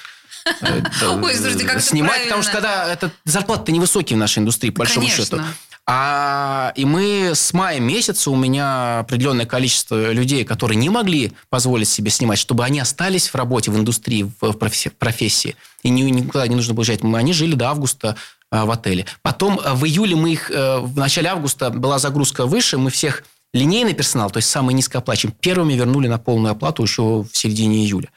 э, 0.63 0.83
Ой, 1.23 1.37
слушайте, 1.37 1.67
как 1.67 1.83
снимать, 1.83 2.25
потому 2.25 2.43
что 2.43 2.53
когда 2.53 2.91
это 2.91 3.13
зарплаты 3.25 3.73
невысокие 3.73 4.17
в 4.17 4.21
нашей 4.21 4.39
индустрии, 4.39 4.71
по 4.71 4.81
большому 4.81 5.07
счету. 5.09 5.41
А, 5.89 6.73
и 6.75 6.85
мы 6.85 7.31
с 7.35 7.53
мая 7.53 7.79
месяца, 7.79 8.31
у 8.33 8.35
меня 8.35 9.01
определенное 9.01 9.47
количество 9.47 10.11
людей, 10.11 10.45
которые 10.45 10.77
не 10.77 10.89
могли 10.89 11.33
позволить 11.49 11.89
себе 11.89 12.11
снимать, 12.11 12.41
чтобы 12.41 12.65
они 12.65 12.81
остались 12.81 13.29
в 13.29 13.37
работе, 13.37 13.71
в 13.71 13.77
индустрии, 13.77 14.29
в 14.41 14.53
профессии, 14.55 15.55
и 15.85 15.91
никуда 15.91 16.49
не 16.49 16.57
нужно 16.57 16.75
было 16.75 16.83
уезжать. 16.83 17.05
Они 17.05 17.33
жили 17.33 17.55
до 17.55 17.69
августа 17.69 18.17
а, 18.46 18.46
в 18.65 18.71
отеле. 18.71 19.07
Потом 19.23 19.61
а, 19.63 19.75
в 19.75 19.85
июле 19.85 20.17
мы 20.17 20.33
их, 20.33 20.51
э, 20.51 20.79
в 20.79 20.97
начале 20.97 21.29
августа 21.29 21.71
была 21.71 21.99
загрузка 21.99 22.47
выше, 22.47 22.79
мы 22.79 22.91
всех 22.91 23.25
линейный 23.53 23.95
персонал, 23.95 24.31
то 24.31 24.39
есть 24.39 24.49
самый 24.49 24.75
низкооплачиваемый, 24.75 25.37
первыми 25.41 25.75
вернули 25.75 26.09
на 26.09 26.19
полную 26.19 26.53
оплату 26.53 26.83
еще 26.83 27.23
в 27.23 27.31
середине 27.33 27.85
июля. 27.85 28.09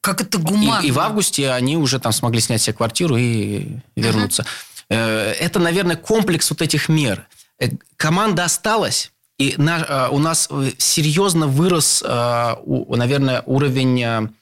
Как 0.00 0.20
это 0.20 0.38
гуманно. 0.38 0.84
И, 0.84 0.88
и 0.88 0.90
в 0.90 0.98
августе 0.98 1.50
они 1.50 1.76
уже 1.76 2.00
там 2.00 2.12
смогли 2.12 2.40
снять 2.40 2.60
себе 2.60 2.74
квартиру 2.74 3.16
и 3.16 3.76
вернуться. 3.94 4.44
Uh-huh. 4.88 4.96
Это, 4.96 5.60
наверное, 5.60 5.96
комплекс 5.96 6.50
вот 6.50 6.60
этих 6.60 6.88
мер. 6.88 7.28
Э, 7.60 7.68
команда 7.96 8.44
осталась, 8.44 9.12
и 9.38 9.54
на, 9.56 10.08
у 10.10 10.18
нас 10.18 10.48
серьезно 10.78 11.46
вырос, 11.46 12.02
наверное, 12.02 13.42
уровень 13.46 14.32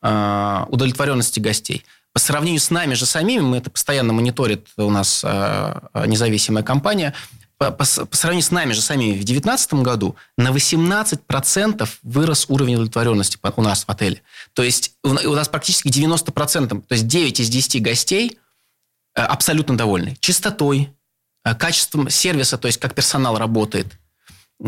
удовлетворенности 0.00 1.40
гостей. 1.40 1.84
По 2.18 2.24
сравнению 2.24 2.60
с 2.60 2.70
нами 2.70 2.94
же 2.94 3.06
самими, 3.06 3.42
мы 3.42 3.58
это 3.58 3.70
постоянно 3.70 4.12
мониторит 4.12 4.66
у 4.76 4.90
нас 4.90 5.22
независимая 5.24 6.64
компания, 6.64 7.14
по, 7.58 7.70
по, 7.70 7.84
по 7.84 8.16
сравнению 8.16 8.42
с 8.42 8.50
нами 8.50 8.72
же 8.72 8.80
самими 8.80 9.12
в 9.12 9.24
2019 9.24 9.74
году 9.74 10.16
на 10.36 10.48
18% 10.50 11.88
вырос 12.02 12.46
уровень 12.48 12.74
удовлетворенности 12.74 13.38
у 13.54 13.62
нас 13.62 13.84
в 13.84 13.88
отеле. 13.88 14.20
То 14.52 14.64
есть 14.64 14.96
у, 15.04 15.10
у 15.10 15.34
нас 15.36 15.48
практически 15.48 15.86
90%, 15.86 16.82
то 16.82 16.92
есть 16.92 17.06
9 17.06 17.38
из 17.38 17.48
10 17.48 17.82
гостей 17.82 18.40
э, 19.14 19.22
абсолютно 19.22 19.76
довольны. 19.76 20.16
Чистотой, 20.18 20.92
качеством 21.56 22.10
сервиса, 22.10 22.58
то 22.58 22.66
есть 22.66 22.80
как 22.80 22.96
персонал 22.96 23.38
работает. 23.38 23.86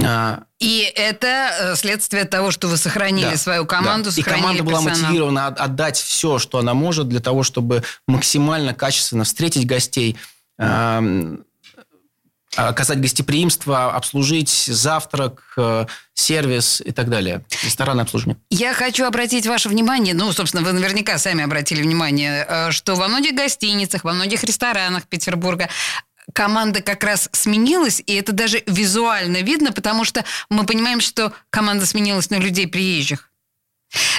А, 0.05 0.45
И 0.61 0.93
это 0.95 1.51
э, 1.61 1.77
следствие 1.77 2.25
того, 2.25 2.51
что 2.53 2.69
вы 2.69 2.77
сохранили 2.77 3.31
да, 3.31 3.37
свою 3.37 3.67
команду, 3.67 4.11
да. 4.11 4.21
И 4.21 4.23
команда 4.23 4.63
была 4.63 4.79
персонал. 4.83 5.01
мотивирована 5.03 5.47
отдать 5.49 5.97
все, 5.97 6.39
что 6.39 6.59
она 6.59 6.75
может, 6.75 7.09
для 7.09 7.21
того, 7.21 7.43
чтобы 7.43 7.83
максимально 8.07 8.73
качественно 8.73 9.25
встретить 9.25 9.67
гостей, 9.67 10.17
оказать 12.57 13.01
гостеприимство, 13.01 13.95
обслужить 13.95 14.51
завтрак, 14.51 15.41
э, 15.57 15.87
сервис 16.15 16.83
и 16.85 16.91
так 16.91 17.09
далее. 17.09 17.45
Ресторанное 17.65 18.05
обслуживание. 18.05 18.41
Я 18.51 18.75
хочу 18.75 19.05
обратить 19.05 19.47
ваше 19.47 19.69
внимание, 19.69 20.15
ну, 20.15 20.33
собственно, 20.33 20.65
вы 20.65 20.73
наверняка 20.73 21.17
сами 21.19 21.45
обратили 21.45 21.83
внимание, 21.83 22.45
э, 22.49 22.71
что 22.73 22.97
во 22.97 23.07
многих 23.09 23.35
гостиницах, 23.37 24.03
во 24.03 24.13
многих 24.13 24.43
ресторанах 24.43 25.05
Петербурга 25.07 25.69
команда 26.33 26.83
как 26.83 27.05
раз 27.05 27.29
сменилась, 27.33 28.03
и 28.05 28.15
это 28.15 28.33
даже 28.33 28.63
визуально 28.67 29.43
видно, 29.43 29.73
потому 29.73 30.05
что 30.05 30.25
мы 30.49 30.65
понимаем, 30.65 31.01
что 31.01 31.33
команда 31.51 31.87
сменилась 31.87 32.31
на 32.31 32.37
людей 32.37 32.67
приезжих. 32.67 33.31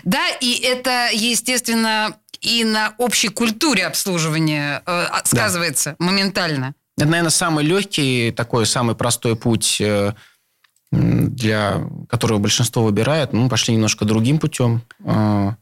Да, 0.03 0.27
и 0.41 0.59
это, 0.59 1.09
естественно, 1.13 2.17
и 2.41 2.63
на 2.63 2.93
общей 2.97 3.29
культуре 3.29 3.85
обслуживания 3.85 4.81
э, 4.85 5.05
сказывается 5.23 5.95
да. 5.97 6.05
моментально. 6.05 6.75
Это, 6.97 7.07
наверное, 7.07 7.31
самый 7.31 7.63
легкий, 7.63 8.31
такой 8.31 8.65
самый 8.65 8.95
простой 8.95 9.35
путь, 9.35 9.79
э, 9.79 10.13
для 10.91 11.87
которого 12.09 12.39
большинство 12.39 12.83
выбирает. 12.83 13.31
Мы 13.31 13.47
пошли 13.47 13.73
немножко 13.73 14.03
другим 14.03 14.39
путем. 14.39 14.81
А, 15.05 15.55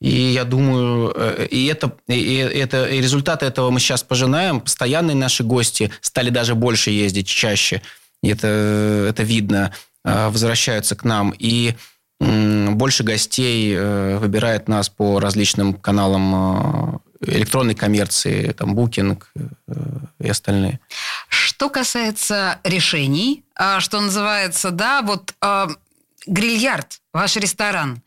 и 0.00 0.10
я 0.10 0.44
думаю, 0.44 1.12
э, 1.14 1.46
и 1.50 1.66
это, 1.66 1.96
и 2.06 2.36
это, 2.36 2.86
и 2.86 3.00
результаты 3.00 3.46
этого 3.46 3.70
мы 3.70 3.80
сейчас 3.80 4.02
пожинаем. 4.02 4.60
Постоянные 4.60 5.16
наши 5.16 5.42
гости 5.42 5.90
стали 6.00 6.30
даже 6.30 6.54
больше 6.54 6.90
ездить, 6.90 7.26
чаще. 7.26 7.82
И 8.22 8.28
это, 8.28 8.46
это 9.08 9.22
видно, 9.22 9.72
а, 10.04 10.30
возвращаются 10.30 10.96
к 10.96 11.04
нам. 11.04 11.32
И 11.38 11.74
больше 12.20 13.04
гостей 13.04 13.74
э, 13.76 14.18
выбирает 14.18 14.66
нас 14.66 14.88
по 14.88 15.20
различным 15.20 15.74
каналам 15.74 17.00
электронной 17.20 17.74
коммерции, 17.74 18.52
там, 18.52 18.74
букинг 18.74 19.30
э, 19.34 19.42
и 20.20 20.28
остальные. 20.28 20.80
Что 21.28 21.68
касается 21.68 22.60
решений, 22.64 23.44
что 23.78 24.00
называется, 24.00 24.70
да, 24.70 25.02
вот 25.02 25.34
э, 25.40 25.66
грильярд, 26.26 27.00
ваш 27.12 27.36
ресторан, 27.36 28.02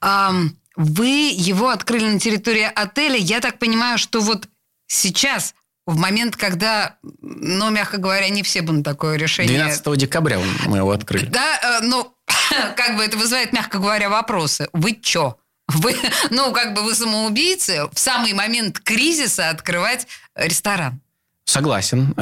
э, 0.00 0.30
вы 0.76 1.30
его 1.36 1.68
открыли 1.68 2.06
на 2.06 2.18
территории 2.18 2.70
отеля. 2.74 3.16
Я 3.16 3.40
так 3.40 3.58
понимаю, 3.58 3.98
что 3.98 4.20
вот 4.20 4.48
сейчас 4.86 5.54
в 5.86 5.98
момент, 5.98 6.36
когда, 6.36 6.96
ну, 7.20 7.70
мягко 7.70 7.98
говоря, 7.98 8.28
не 8.28 8.42
все 8.42 8.62
бы 8.62 8.72
на 8.72 8.82
такое 8.82 9.16
решение... 9.16 9.56
12 9.56 9.96
декабря 9.96 10.40
мы 10.66 10.78
его 10.78 10.90
открыли. 10.90 11.26
Да, 11.26 11.80
ну, 11.82 12.14
как 12.76 12.96
бы 12.96 13.04
это 13.04 13.16
вызывает, 13.16 13.52
мягко 13.52 13.78
говоря, 13.78 14.08
вопросы. 14.08 14.68
Вы 14.72 14.94
чё? 14.94 15.36
Вы, 15.68 15.96
ну, 16.30 16.52
как 16.52 16.74
бы 16.74 16.82
вы 16.82 16.94
самоубийцы 16.94 17.86
в 17.92 17.98
самый 17.98 18.32
момент 18.32 18.80
кризиса 18.80 19.50
открывать 19.50 20.06
ресторан. 20.34 21.00
Согласен. 21.44 22.14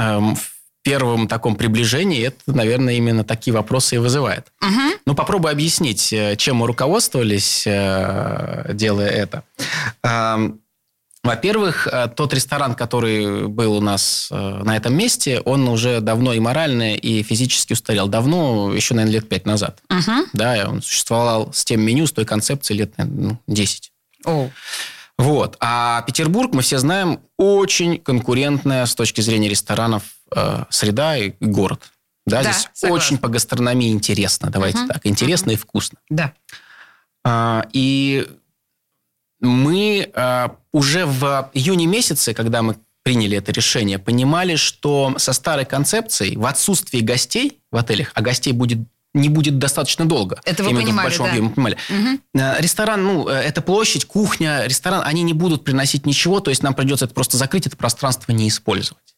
Первом 0.82 1.28
таком 1.28 1.54
приближении 1.54 2.26
это, 2.26 2.52
наверное, 2.52 2.94
именно 2.94 3.24
такие 3.24 3.54
вопросы 3.54 3.96
и 3.96 3.98
вызывает. 3.98 4.52
Угу. 4.60 4.98
Ну, 5.06 5.14
попробуй 5.14 5.52
объяснить, 5.52 6.12
э, 6.12 6.36
чем 6.36 6.56
мы 6.56 6.66
руководствовались, 6.66 7.64
э, 7.66 8.70
делая 8.72 9.08
это. 9.08 9.44
Эм, 10.02 10.60
во-первых, 11.22 11.86
э, 11.86 12.08
тот 12.16 12.34
ресторан, 12.34 12.74
который 12.74 13.46
был 13.46 13.76
у 13.76 13.80
нас 13.80 14.28
на 14.30 14.76
этом 14.76 14.96
месте, 14.96 15.40
он 15.40 15.68
уже 15.68 16.00
давно 16.00 16.32
и 16.32 16.40
морально, 16.40 16.96
и 16.96 17.22
физически 17.22 17.74
устарел. 17.74 18.08
Давно, 18.08 18.74
еще, 18.74 18.94
наверное, 18.94 19.14
лет 19.14 19.28
пять 19.28 19.46
назад. 19.46 19.78
Угу. 19.88 20.26
Да, 20.32 20.66
он 20.68 20.82
существовал 20.82 21.52
с 21.52 21.64
тем 21.64 21.80
меню, 21.80 22.06
с 22.06 22.12
той 22.12 22.24
концепцией 22.24 22.78
лет, 22.78 22.98
наверное, 22.98 23.38
10. 23.46 23.92
О. 24.24 24.50
Вот. 25.18 25.56
А 25.60 26.02
Петербург, 26.02 26.52
мы 26.52 26.62
все 26.62 26.78
знаем, 26.78 27.20
очень 27.36 27.98
конкурентная 27.98 28.84
с 28.86 28.94
точки 28.94 29.20
зрения 29.20 29.48
ресторанов 29.48 30.02
э, 30.34 30.64
среда 30.70 31.16
и 31.16 31.32
город. 31.40 31.90
Да, 32.26 32.42
да 32.42 32.52
здесь 32.52 32.68
согласна. 32.72 33.06
очень 33.06 33.18
по 33.18 33.28
гастрономии 33.28 33.90
интересно, 33.90 34.50
давайте 34.50 34.78
угу. 34.78 34.88
так, 34.88 35.06
интересно 35.06 35.52
угу. 35.52 35.54
и 35.54 35.56
вкусно. 35.56 35.98
Да. 36.08 36.32
А, 37.24 37.66
и 37.72 38.26
мы 39.40 40.10
а, 40.14 40.56
уже 40.72 41.04
в 41.04 41.50
июне 41.52 41.86
месяце, 41.86 42.32
когда 42.32 42.62
мы 42.62 42.76
приняли 43.02 43.36
это 43.36 43.50
решение, 43.50 43.98
понимали, 43.98 44.54
что 44.54 45.14
со 45.18 45.32
старой 45.32 45.64
концепцией 45.64 46.36
в 46.36 46.46
отсутствии 46.46 47.00
гостей 47.00 47.60
в 47.72 47.76
отелях, 47.76 48.12
а 48.14 48.22
гостей 48.22 48.52
будет 48.52 48.78
не 49.14 49.28
будет 49.28 49.58
достаточно 49.58 50.06
долго. 50.06 50.40
Это 50.44 50.62
вы 50.62 50.70
понимали, 50.70 50.92
в 50.92 51.02
большом 51.02 51.26
да. 51.26 51.32
объеме, 51.32 51.50
понимали. 51.50 51.76
Угу. 51.90 52.20
Ресторан, 52.60 53.04
ну, 53.04 53.28
э, 53.28 53.32
это 53.34 53.60
площадь, 53.60 54.06
кухня, 54.06 54.64
ресторан, 54.64 55.02
они 55.04 55.22
не 55.22 55.34
будут 55.34 55.64
приносить 55.64 56.06
ничего, 56.06 56.40
то 56.40 56.48
есть 56.50 56.62
нам 56.62 56.72
придется 56.72 57.04
это 57.04 57.12
просто 57.12 57.36
закрыть, 57.36 57.66
это 57.66 57.76
пространство 57.76 58.32
не 58.32 58.48
использовать. 58.48 59.11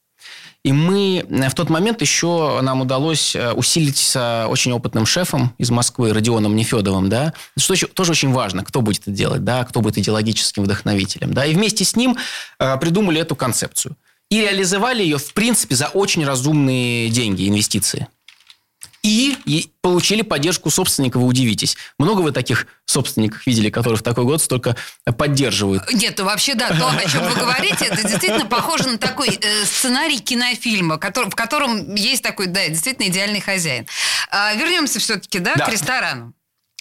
И 0.65 0.73
мы 0.73 1.25
э, 1.29 1.49
в 1.49 1.55
тот 1.55 1.69
момент 1.69 2.01
еще 2.01 2.61
нам 2.63 2.81
удалось 2.81 3.37
э, 3.37 3.53
усилить 3.53 3.99
с 3.99 4.47
очень 4.49 4.73
опытным 4.73 5.05
шефом 5.05 5.55
из 5.59 5.71
Москвы, 5.71 6.13
Родионом 6.13 6.57
Нефедовым, 6.57 7.09
да, 7.09 7.35
что 7.59 7.75
еще, 7.75 7.87
тоже 7.87 8.13
очень 8.13 8.33
важно, 8.33 8.65
кто 8.65 8.81
будет 8.81 9.03
это 9.03 9.11
делать, 9.11 9.45
да, 9.45 9.65
кто 9.65 9.81
будет 9.81 9.99
идеологическим 9.99 10.65
вдохновителем, 10.65 11.35
да, 11.35 11.45
и 11.45 11.55
вместе 11.55 11.85
с 11.85 11.97
ним 11.97 12.17
э, 12.59 12.79
придумали 12.79 13.21
эту 13.21 13.37
концепцию. 13.37 13.97
И 14.31 14.41
реализовали 14.41 15.03
ее, 15.03 15.19
в 15.19 15.35
принципе, 15.35 15.77
за 15.77 15.89
очень 15.89 16.25
разумные 16.25 17.11
деньги, 17.11 17.47
инвестиции 17.47 18.09
и 19.05 19.71
получили 19.83 20.23
поддержку 20.23 20.71
собственника, 20.71 21.19
вы 21.19 21.27
удивитесь. 21.27 21.77
Много 21.99 22.23
вы 22.23 22.33
таких 22.33 22.67
собственников 22.87 23.47
видели, 23.47 23.69
которые 23.69 23.99
в 23.99 24.03
такой 24.03 24.25
год 24.25 24.43
столько 24.43 24.77
поддерживают? 25.19 25.93
Нет, 25.93 26.19
вообще, 26.21 26.55
да, 26.55 26.71
то, 26.71 26.89
о 26.89 27.09
чем 27.09 27.23
вы 27.23 27.39
говорите, 27.39 27.85
это 27.85 28.03
действительно 28.03 28.47
похоже 28.47 28.89
на 28.89 28.99
такой 28.99 29.29
э, 29.29 29.65
сценарий 29.67 30.19
кинофильма, 30.19 30.97
который, 30.97 31.31
в 31.31 31.35
котором 31.35 31.95
есть 31.95 32.23
такой, 32.23 32.47
да, 32.47 32.67
действительно 32.67 33.09
идеальный 33.09 33.41
хозяин. 33.41 33.87
А, 34.31 34.55
вернемся 34.55 34.99
все-таки, 34.99 35.39
да, 35.39 35.55
да, 35.55 35.67
к 35.67 35.69
ресторану. 35.69 36.33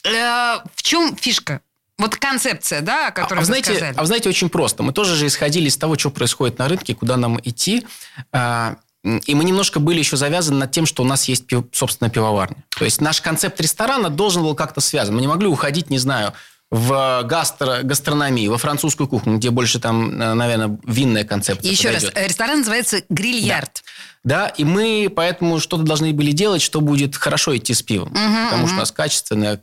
Э, 0.05 0.59
в 0.75 0.81
чем 0.81 1.17
фишка? 1.17 1.61
Вот 1.97 2.15
концепция, 2.15 2.81
да, 2.81 3.07
о 3.07 3.11
которой 3.11 3.39
а, 3.39 3.41
вы 3.41 3.45
знаете, 3.45 3.71
сказали. 3.71 3.95
А 3.95 4.01
вы 4.01 4.07
знаете, 4.07 4.29
очень 4.29 4.49
просто. 4.49 4.81
Мы 4.81 4.93
тоже 4.93 5.15
же 5.15 5.27
исходили 5.27 5.67
из 5.67 5.77
того, 5.77 5.97
что 5.97 6.09
происходит 6.09 6.57
на 6.57 6.67
рынке, 6.67 6.95
куда 6.95 7.17
нам 7.17 7.39
идти. 7.43 7.85
А, 8.31 8.77
и 9.03 9.35
мы 9.35 9.43
немножко 9.43 9.79
были 9.79 9.99
еще 9.99 10.15
завязаны 10.15 10.59
над 10.59 10.71
тем, 10.71 10.85
что 10.85 11.03
у 11.03 11.05
нас 11.05 11.27
есть, 11.27 11.45
пив, 11.45 11.65
собственно, 11.73 12.09
пивоварня. 12.09 12.63
То 12.69 12.85
есть 12.85 13.01
наш 13.01 13.21
концепт 13.21 13.59
ресторана 13.59 14.09
должен 14.09 14.43
был 14.43 14.55
как-то 14.55 14.79
связан. 14.79 15.15
Мы 15.15 15.21
не 15.21 15.27
могли 15.27 15.47
уходить, 15.47 15.89
не 15.89 15.97
знаю, 15.97 16.33
в 16.71 17.21
гастро, 17.25 17.81
гастрономии, 17.83 18.47
во 18.47 18.57
французскую 18.57 19.07
кухню, 19.07 19.37
где 19.37 19.51
больше 19.51 19.79
там, 19.79 20.19
э, 20.19 20.33
наверное, 20.33 20.79
винная 20.87 21.23
концепция. 21.23 21.69
Еще 21.69 21.89
подойдет. 21.89 22.15
раз, 22.15 22.27
ресторан 22.27 22.59
называется 22.59 23.03
«Грильярд». 23.09 23.83
Да. 24.23 24.45
да, 24.45 24.47
и 24.47 24.63
мы 24.63 25.11
поэтому 25.13 25.59
что-то 25.59 25.83
должны 25.83 26.13
были 26.13 26.31
делать, 26.31 26.63
что 26.63 26.81
будет 26.81 27.15
хорошо 27.15 27.55
идти 27.55 27.73
с 27.73 27.83
пивом. 27.83 28.07
Угу, 28.07 28.15
потому 28.15 28.63
угу. 28.63 28.67
что 28.67 28.75
у 28.77 28.79
нас 28.79 28.91
качественная 28.91 29.61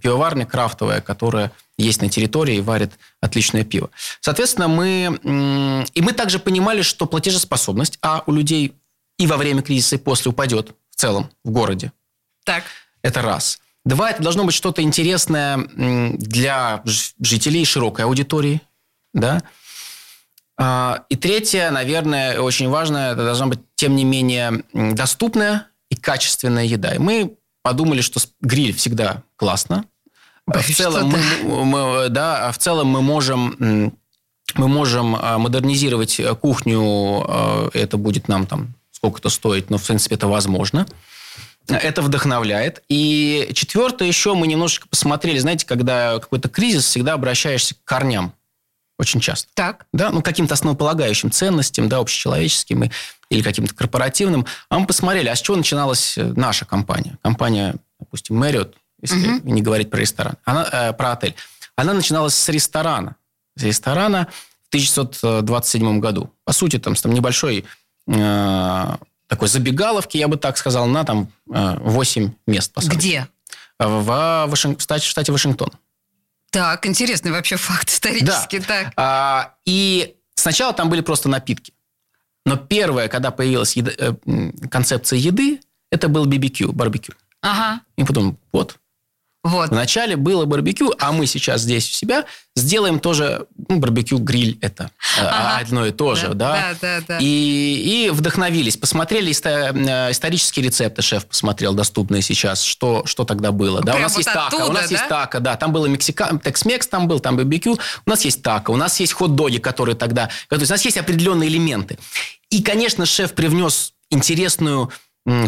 пивоварня 0.00 0.44
крафтовая, 0.44 1.00
которая 1.00 1.52
есть 1.82 2.02
на 2.02 2.08
территории 2.08 2.56
и 2.56 2.60
варит 2.60 2.92
отличное 3.20 3.64
пиво. 3.64 3.90
Соответственно, 4.20 4.68
мы... 4.68 5.86
И 5.94 6.00
мы 6.02 6.12
также 6.12 6.38
понимали, 6.38 6.82
что 6.82 7.06
платежеспособность, 7.06 7.98
а 8.02 8.22
у 8.26 8.32
людей 8.32 8.74
и 9.18 9.26
во 9.26 9.36
время 9.36 9.62
кризиса, 9.62 9.96
и 9.96 9.98
после 9.98 10.30
упадет 10.30 10.74
в 10.90 10.96
целом 10.96 11.30
в 11.44 11.50
городе. 11.50 11.92
Так. 12.44 12.64
Это 13.02 13.22
раз. 13.22 13.58
Два, 13.84 14.10
это 14.10 14.22
должно 14.22 14.44
быть 14.44 14.54
что-то 14.54 14.82
интересное 14.82 15.56
для 15.76 16.82
жителей 17.20 17.64
широкой 17.64 18.04
аудитории. 18.04 18.60
Да? 19.12 19.42
А, 20.56 21.04
и 21.08 21.16
третье, 21.16 21.70
наверное, 21.70 22.40
очень 22.40 22.68
важное, 22.68 23.12
это 23.12 23.24
должна 23.24 23.46
быть, 23.46 23.60
тем 23.74 23.96
не 23.96 24.04
менее, 24.04 24.62
доступная 24.72 25.66
и 25.90 25.96
качественная 25.96 26.64
еда. 26.64 26.94
И 26.94 26.98
мы 26.98 27.36
подумали, 27.62 28.00
что 28.00 28.20
гриль 28.40 28.74
всегда 28.74 29.24
классно. 29.36 29.84
В 30.46 30.74
целом, 30.74 31.08
мы, 31.08 31.64
мы, 31.64 32.08
да, 32.08 32.50
в 32.52 32.58
целом 32.58 32.88
мы 32.88 33.02
можем, 33.02 33.94
мы 34.54 34.68
можем 34.68 35.16
а, 35.16 35.38
модернизировать 35.38 36.20
кухню. 36.40 36.80
А, 36.82 37.70
это 37.72 37.96
будет 37.96 38.28
нам 38.28 38.46
там 38.46 38.74
сколько-то 38.90 39.28
стоить, 39.30 39.70
но 39.70 39.78
в 39.78 39.86
принципе 39.86 40.14
это 40.14 40.26
возможно. 40.28 40.86
Это 41.68 42.02
вдохновляет. 42.02 42.82
И 42.88 43.50
четвертое 43.54 44.08
еще 44.08 44.34
мы 44.34 44.46
немножечко 44.46 44.88
посмотрели, 44.88 45.38
знаете, 45.38 45.64
когда 45.64 46.18
какой-то 46.18 46.48
кризис, 46.48 46.84
всегда 46.86 47.14
обращаешься 47.14 47.74
к 47.74 47.78
корням. 47.84 48.34
Очень 48.98 49.20
часто. 49.20 49.48
Так. 49.54 49.86
Да, 49.92 50.10
ну, 50.10 50.22
каким-то 50.22 50.54
основополагающим 50.54 51.30
ценностям, 51.30 51.88
да, 51.88 51.98
общечеловеческим 51.98 52.90
или 53.30 53.42
каким-то 53.42 53.74
корпоративным. 53.74 54.46
А 54.68 54.78
мы 54.78 54.86
посмотрели, 54.86 55.28
а 55.28 55.34
с 55.34 55.40
чего 55.40 55.56
начиналась 55.56 56.16
э, 56.18 56.32
наша 56.36 56.66
компания? 56.66 57.18
Компания, 57.22 57.74
допустим, 57.98 58.42
Marriott, 58.42 58.74
если 59.02 59.16
угу. 59.16 59.48
не 59.50 59.62
говорить 59.62 59.90
про 59.90 59.98
ресторан, 59.98 60.36
она, 60.44 60.68
э, 60.72 60.92
про 60.92 61.12
отель. 61.12 61.34
Она 61.76 61.92
начиналась 61.92 62.34
с 62.34 62.48
ресторана. 62.48 63.16
С 63.56 63.62
ресторана 63.62 64.28
в 64.64 64.68
1927 64.68 66.00
году. 66.00 66.32
По 66.44 66.52
сути, 66.52 66.78
там, 66.78 66.94
там 66.94 67.12
небольшой 67.12 67.64
э, 68.06 68.96
такой 69.26 69.48
забегаловки, 69.48 70.16
я 70.16 70.28
бы 70.28 70.36
так 70.36 70.56
сказал, 70.56 70.86
на 70.86 71.04
там 71.04 71.32
8 71.46 72.24
э, 72.24 72.30
мест. 72.46 72.72
Посадки. 72.72 72.96
Где? 72.96 73.28
В, 73.78 74.46
Вашинг... 74.46 74.78
в 74.78 74.82
штате 74.82 75.32
Вашингтон. 75.32 75.70
Так, 76.50 76.86
интересный 76.86 77.32
вообще 77.32 77.56
факт 77.56 77.88
исторический. 77.88 78.58
Да. 78.58 78.66
Так. 78.66 78.92
А, 78.96 79.54
и 79.64 80.16
сначала 80.34 80.74
там 80.74 80.90
были 80.90 81.00
просто 81.00 81.28
напитки. 81.28 81.72
Но 82.44 82.56
первое, 82.56 83.08
когда 83.08 83.30
появилась 83.30 83.74
еда, 83.74 83.90
э, 83.96 84.12
концепция 84.70 85.18
еды, 85.18 85.60
это 85.90 86.08
был 86.08 86.26
BBQ, 86.26 86.72
барбекю. 86.72 87.14
Ага. 87.40 87.80
И 87.96 88.04
потом, 88.04 88.38
вот, 88.52 88.78
вот. 89.44 89.70
Вначале 89.70 90.14
было 90.14 90.44
барбекю, 90.44 90.94
а 91.00 91.10
мы 91.10 91.26
сейчас 91.26 91.62
здесь 91.62 91.88
у 91.88 91.92
себя 91.92 92.26
сделаем 92.54 93.00
тоже 93.00 93.46
ну, 93.68 93.80
барбекю 93.80 94.18
гриль 94.18 94.56
это 94.60 94.90
э, 95.18 95.24
ага. 95.24 95.58
одно 95.58 95.84
и 95.84 95.90
то 95.90 96.14
же, 96.14 96.28
да, 96.34 96.74
да, 96.80 96.98
да, 97.00 97.04
да. 97.08 97.18
И, 97.20 97.24
и 98.06 98.10
вдохновились, 98.10 98.76
посмотрели 98.76 99.32
э, 99.32 100.10
исторические 100.12 100.66
рецепты, 100.66 101.02
шеф 101.02 101.26
посмотрел 101.26 101.74
доступные 101.74 102.22
сейчас, 102.22 102.62
что 102.62 103.04
что 103.04 103.24
тогда 103.24 103.50
было, 103.50 103.80
да, 103.80 103.94
Прям 103.94 104.02
у 104.02 104.02
нас 104.04 104.12
вот 104.12 104.18
есть 104.18 104.28
оттуда, 104.28 104.50
тако, 104.50 104.70
у 104.70 104.72
нас 104.72 104.88
да? 104.88 104.94
есть 104.94 105.08
тако, 105.08 105.40
да, 105.40 105.56
там 105.56 105.72
было 105.72 105.86
мексикан, 105.86 106.38
текс-мекс, 106.38 106.86
там 106.86 107.08
был, 107.08 107.18
там 107.18 107.36
барбекю, 107.36 107.78
у 108.06 108.10
нас 108.10 108.24
есть 108.24 108.42
тако, 108.42 108.72
у 108.72 108.76
нас 108.76 109.00
есть 109.00 109.12
хот-доги, 109.12 109.58
которые 109.58 109.96
тогда, 109.96 110.28
то 110.48 110.54
есть 110.54 110.70
у 110.70 110.74
нас 110.74 110.84
есть 110.84 110.98
определенные 110.98 111.48
элементы, 111.48 111.98
и, 112.50 112.62
конечно, 112.62 113.06
шеф 113.06 113.32
привнес 113.32 113.92
интересную 114.08 114.92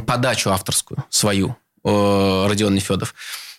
подачу 0.04 0.50
авторскую 0.50 1.04
свою, 1.11 1.57
Родион 1.85 2.74
Нефедов. 2.74 3.14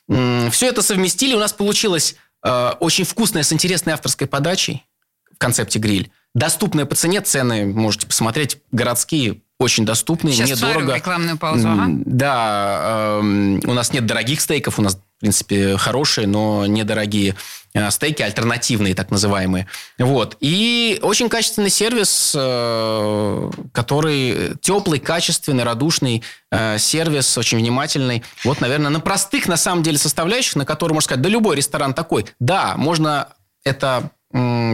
Все 0.07 0.67
это 0.67 0.81
совместили, 0.81 1.33
у 1.33 1.39
нас 1.39 1.53
получилось 1.53 2.15
э, 2.43 2.69
очень 2.79 3.05
вкусное 3.05 3.43
с 3.43 3.51
интересной 3.51 3.93
авторской 3.93 4.27
подачей 4.27 4.85
в 5.33 5.37
концепте 5.37 5.79
гриль. 5.79 6.11
Доступная 6.33 6.85
по 6.85 6.95
цене, 6.95 7.21
цены 7.21 7.65
можете 7.65 8.07
посмотреть, 8.07 8.57
городские, 8.71 9.41
очень 9.57 9.85
доступные, 9.85 10.33
Сейчас 10.35 10.61
недорого. 10.61 10.95
рекламную 10.95 11.37
паузу, 11.37 11.69
ага. 11.69 11.85
Да, 12.05 13.19
э, 13.19 13.19
у 13.21 13.73
нас 13.73 13.93
нет 13.93 14.05
дорогих 14.05 14.41
стейков, 14.41 14.79
у 14.79 14.81
нас, 14.81 14.99
в 15.17 15.21
принципе, 15.21 15.77
хорошие, 15.77 16.27
но 16.27 16.65
недорогие 16.65 17.35
э, 17.73 17.89
стейки, 17.89 18.21
альтернативные 18.21 18.93
так 18.93 19.11
называемые. 19.11 19.67
Вот. 19.97 20.35
И 20.41 20.99
очень 21.01 21.29
качественный 21.29 21.69
сервис, 21.69 22.33
э, 22.35 23.51
который 23.71 24.57
теплый, 24.61 24.99
качественный, 24.99 25.63
радушный 25.63 26.21
э, 26.51 26.77
сервис, 26.77 27.37
очень 27.37 27.59
внимательный. 27.59 28.23
Вот, 28.43 28.59
наверное, 28.59 28.89
на 28.89 28.99
простых, 28.99 29.47
на 29.47 29.57
самом 29.57 29.83
деле, 29.83 29.97
составляющих, 29.97 30.57
на 30.57 30.65
которые, 30.65 30.95
можно 30.95 31.05
сказать, 31.05 31.21
да 31.21 31.29
любой 31.29 31.55
ресторан 31.55 31.93
такой. 31.93 32.25
Да, 32.39 32.75
можно 32.75 33.29
это 33.63 34.11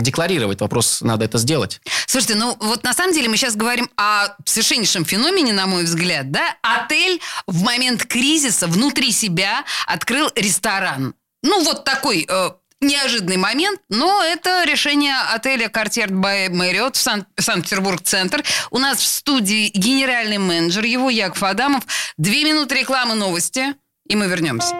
декларировать. 0.01 0.61
Вопрос, 0.61 1.01
надо 1.01 1.25
это 1.25 1.37
сделать. 1.37 1.81
Слушайте, 2.07 2.35
ну 2.35 2.57
вот 2.59 2.83
на 2.83 2.93
самом 2.93 3.13
деле 3.13 3.29
мы 3.29 3.37
сейчас 3.37 3.55
говорим 3.55 3.89
о 3.95 4.29
совершеннейшем 4.45 5.05
феномене, 5.05 5.53
на 5.53 5.67
мой 5.67 5.83
взгляд, 5.83 6.31
да? 6.31 6.55
Отель 6.61 7.21
в 7.47 7.61
момент 7.63 8.05
кризиса 8.05 8.67
внутри 8.67 9.11
себя 9.11 9.63
открыл 9.85 10.29
ресторан. 10.35 11.13
Ну 11.43 11.63
вот 11.63 11.83
такой 11.85 12.25
э, 12.27 12.49
неожиданный 12.81 13.37
момент, 13.37 13.79
но 13.89 14.23
это 14.23 14.63
решение 14.65 15.15
отеля 15.33 15.69
«Картьер 15.69 16.09
by 16.09 16.49
Marriott» 16.49 16.93
в 16.93 16.97
Сан- 16.97 17.25
Санкт-Петербург-центр. 17.39 18.43
У 18.71 18.79
нас 18.79 18.97
в 18.97 19.05
студии 19.05 19.69
генеральный 19.73 20.39
менеджер 20.39 20.83
его 20.85 21.09
Яков 21.09 21.43
Адамов. 21.43 21.83
Две 22.17 22.43
минуты 22.45 22.75
рекламы 22.79 23.15
новости, 23.15 23.75
и 24.07 24.15
мы 24.15 24.27
вернемся. 24.27 24.75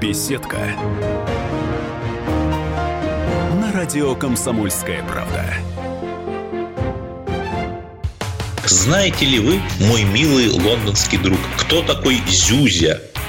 Беседка 0.00 0.76
радио 3.74 4.14
«Комсомольская 4.14 5.02
правда». 5.02 5.44
Знаете 8.64 9.24
ли 9.26 9.40
вы, 9.40 9.60
мой 9.80 10.04
милый 10.04 10.48
лондонский 10.48 11.18
друг, 11.18 11.38
кто 11.58 11.82
такой 11.82 12.22
Зюзя? 12.28 13.00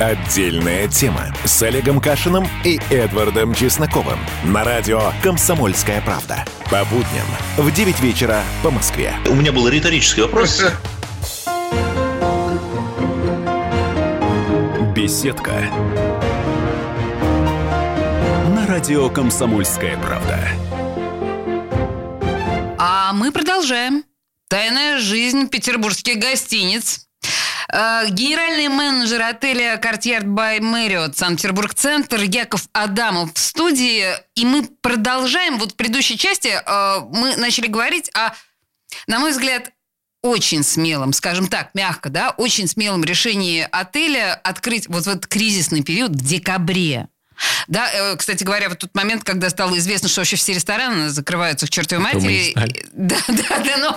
Отдельная 0.00 0.86
тема 0.86 1.34
с 1.44 1.60
Олегом 1.60 2.00
Кашиным 2.00 2.46
и 2.62 2.78
Эдвардом 2.88 3.52
Чесноковым 3.52 4.20
на 4.44 4.62
радио 4.62 5.12
«Комсомольская 5.24 6.00
правда». 6.02 6.44
По 6.70 6.84
будням 6.84 7.26
в 7.56 7.68
9 7.72 7.98
вечера 7.98 8.44
по 8.62 8.70
Москве. 8.70 9.12
У 9.28 9.34
меня 9.34 9.50
был 9.50 9.66
риторический 9.66 10.20
вопрос. 10.20 10.62
Беседка. 14.94 15.68
На 18.54 18.68
радио 18.68 19.10
«Комсомольская 19.10 19.96
правда». 19.96 20.48
А 22.78 23.12
мы 23.14 23.32
продолжаем. 23.32 24.04
Тайная 24.46 25.00
жизнь 25.00 25.48
петербургских 25.48 26.20
гостиниц. 26.20 27.07
Э, 27.70 28.08
генеральный 28.08 28.68
менеджер 28.68 29.22
отеля 29.22 29.76
«Картьер 29.76 30.22
by 30.24 30.60
Marriott» 30.60 31.16
Санкт-Петербург-центр 31.16 32.22
Яков 32.22 32.68
Адамов 32.72 33.34
в 33.34 33.38
студии. 33.38 34.06
И 34.34 34.44
мы 34.46 34.64
продолжаем. 34.80 35.58
Вот 35.58 35.72
в 35.72 35.76
предыдущей 35.76 36.16
части 36.16 36.48
э, 36.48 37.00
мы 37.12 37.36
начали 37.36 37.66
говорить 37.66 38.10
о, 38.14 38.32
на 39.06 39.18
мой 39.18 39.32
взгляд, 39.32 39.70
очень 40.22 40.62
смелым, 40.62 41.12
скажем 41.12 41.46
так, 41.46 41.70
мягко, 41.74 42.08
да, 42.08 42.30
очень 42.30 42.66
смелым 42.66 43.04
решении 43.04 43.68
отеля 43.70 44.34
открыть 44.34 44.88
вот 44.88 45.04
в 45.04 45.08
этот 45.08 45.26
кризисный 45.26 45.84
период 45.84 46.12
в 46.12 46.26
декабре. 46.26 47.08
Да, 47.66 47.90
э, 47.92 48.16
кстати 48.16 48.44
говоря, 48.44 48.68
в 48.68 48.76
тот 48.76 48.94
момент, 48.94 49.24
когда 49.24 49.50
стало 49.50 49.76
известно, 49.78 50.08
что 50.08 50.20
вообще 50.20 50.36
все 50.36 50.54
рестораны 50.54 51.10
закрываются 51.10 51.66
к 51.66 51.70
чертовой 51.70 52.04
матери. 52.04 52.54
Да, 52.98 53.16
да, 53.28 53.58
да, 53.64 53.76
но... 53.76 53.92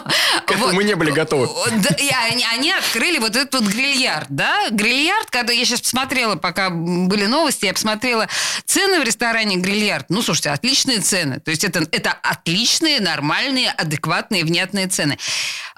К 0.46 0.52
этому 0.52 0.68
вот, 0.68 0.74
мы 0.74 0.84
не 0.84 0.96
были 0.96 1.12
готовы. 1.12 1.50
Да, 1.72 1.96
и 1.96 2.10
они, 2.32 2.46
они 2.54 2.72
открыли 2.72 3.18
вот 3.18 3.36
этот 3.36 3.62
вот 3.62 3.64
грильярд, 3.72 4.28
да? 4.30 4.70
Грильярд, 4.70 5.30
когда 5.32 5.54
я 5.54 5.66
сейчас 5.66 5.82
посмотрела, 5.82 6.36
пока 6.36 6.70
были 6.70 7.26
новости, 7.26 7.66
я 7.66 7.74
посмотрела 7.74 8.28
цены 8.66 9.00
в 9.00 9.04
ресторане 9.04 9.58
грильярд. 9.58 10.06
Ну, 10.10 10.22
слушайте, 10.22 10.52
отличные 10.52 11.00
цены. 11.00 11.40
То 11.40 11.52
есть 11.52 11.64
это, 11.64 11.80
это 11.92 12.12
отличные, 12.12 13.00
нормальные, 13.00 13.72
адекватные, 13.72 14.44
внятные 14.44 14.88
цены. 14.88 15.18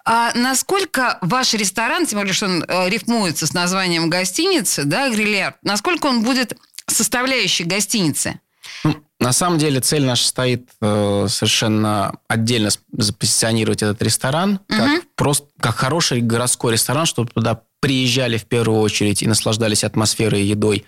А 0.06 0.34
насколько 0.36 1.18
ваш 1.22 1.54
ресторан, 1.54 2.06
тем 2.06 2.20
более, 2.20 2.34
что 2.34 2.46
он 2.48 2.66
э, 2.68 2.90
рифмуется 2.90 3.48
с 3.48 3.54
названием 3.54 4.10
гостиницы, 4.10 4.84
да, 4.84 5.10
грильярд, 5.10 5.56
насколько 5.64 6.08
он 6.08 6.24
будет 6.24 6.58
составляющей 6.88 7.64
гостиницы? 7.64 8.40
Ну, 8.84 8.96
на 9.20 9.34
самом 9.34 9.58
деле 9.58 9.80
цель 9.80 10.04
наша 10.04 10.26
стоит 10.26 10.70
э, 10.82 11.28
совершенно 11.30 12.16
отдельно 12.28 12.70
запозиционировать 12.92 13.82
этот 13.82 14.02
ресторан 14.02 14.60
угу. 14.70 14.78
как 14.78 15.04
просто 15.16 15.48
как 15.60 15.76
хороший 15.76 16.22
городской 16.22 16.74
ресторан, 16.74 17.06
чтобы 17.06 17.30
туда 17.32 17.62
приезжали 17.80 18.38
в 18.38 18.46
первую 18.46 18.82
очередь 18.82 19.22
и 19.22 19.28
наслаждались 19.28 19.84
атмосферой 19.84 20.42
и 20.42 20.48
едой 20.48 20.86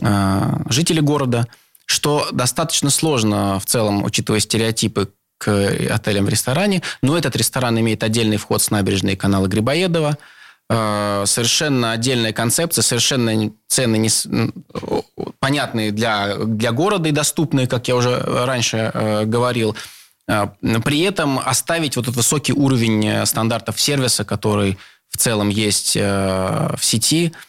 э, 0.00 0.56
жители 0.68 1.00
города, 1.00 1.46
что 1.86 2.28
достаточно 2.32 2.90
сложно 2.90 3.58
в 3.58 3.66
целом, 3.66 4.04
учитывая 4.04 4.40
стереотипы 4.40 5.12
к 5.38 5.48
отелям 5.90 6.26
в 6.26 6.28
ресторане. 6.28 6.82
Но 7.00 7.16
этот 7.16 7.36
ресторан 7.36 7.78
имеет 7.80 8.02
отдельный 8.02 8.36
вход 8.36 8.60
с 8.60 8.70
набережной 8.70 9.16
канала 9.16 9.46
Грибоедова. 9.46 10.18
Э, 10.70 11.24
совершенно 11.26 11.92
отдельная 11.92 12.32
концепция, 12.32 12.82
совершенно 12.82 13.50
цены 13.68 13.96
не, 13.96 14.10
понятные 15.38 15.92
для, 15.92 16.36
для 16.36 16.72
города 16.72 17.08
и 17.08 17.12
доступные, 17.12 17.66
как 17.66 17.88
я 17.88 17.96
уже 17.96 18.18
раньше 18.18 18.90
э, 18.92 19.24
говорил. 19.24 19.74
Э, 20.28 20.48
при 20.84 21.00
этом 21.00 21.38
оставить 21.38 21.96
вот 21.96 22.04
этот 22.04 22.16
высокий 22.16 22.52
уровень 22.52 23.24
стандартов 23.24 23.80
сервиса, 23.80 24.24
который 24.24 24.76
в 25.08 25.16
целом 25.16 25.48
есть 25.48 25.96
в 25.96 26.78
сети– 26.80 27.32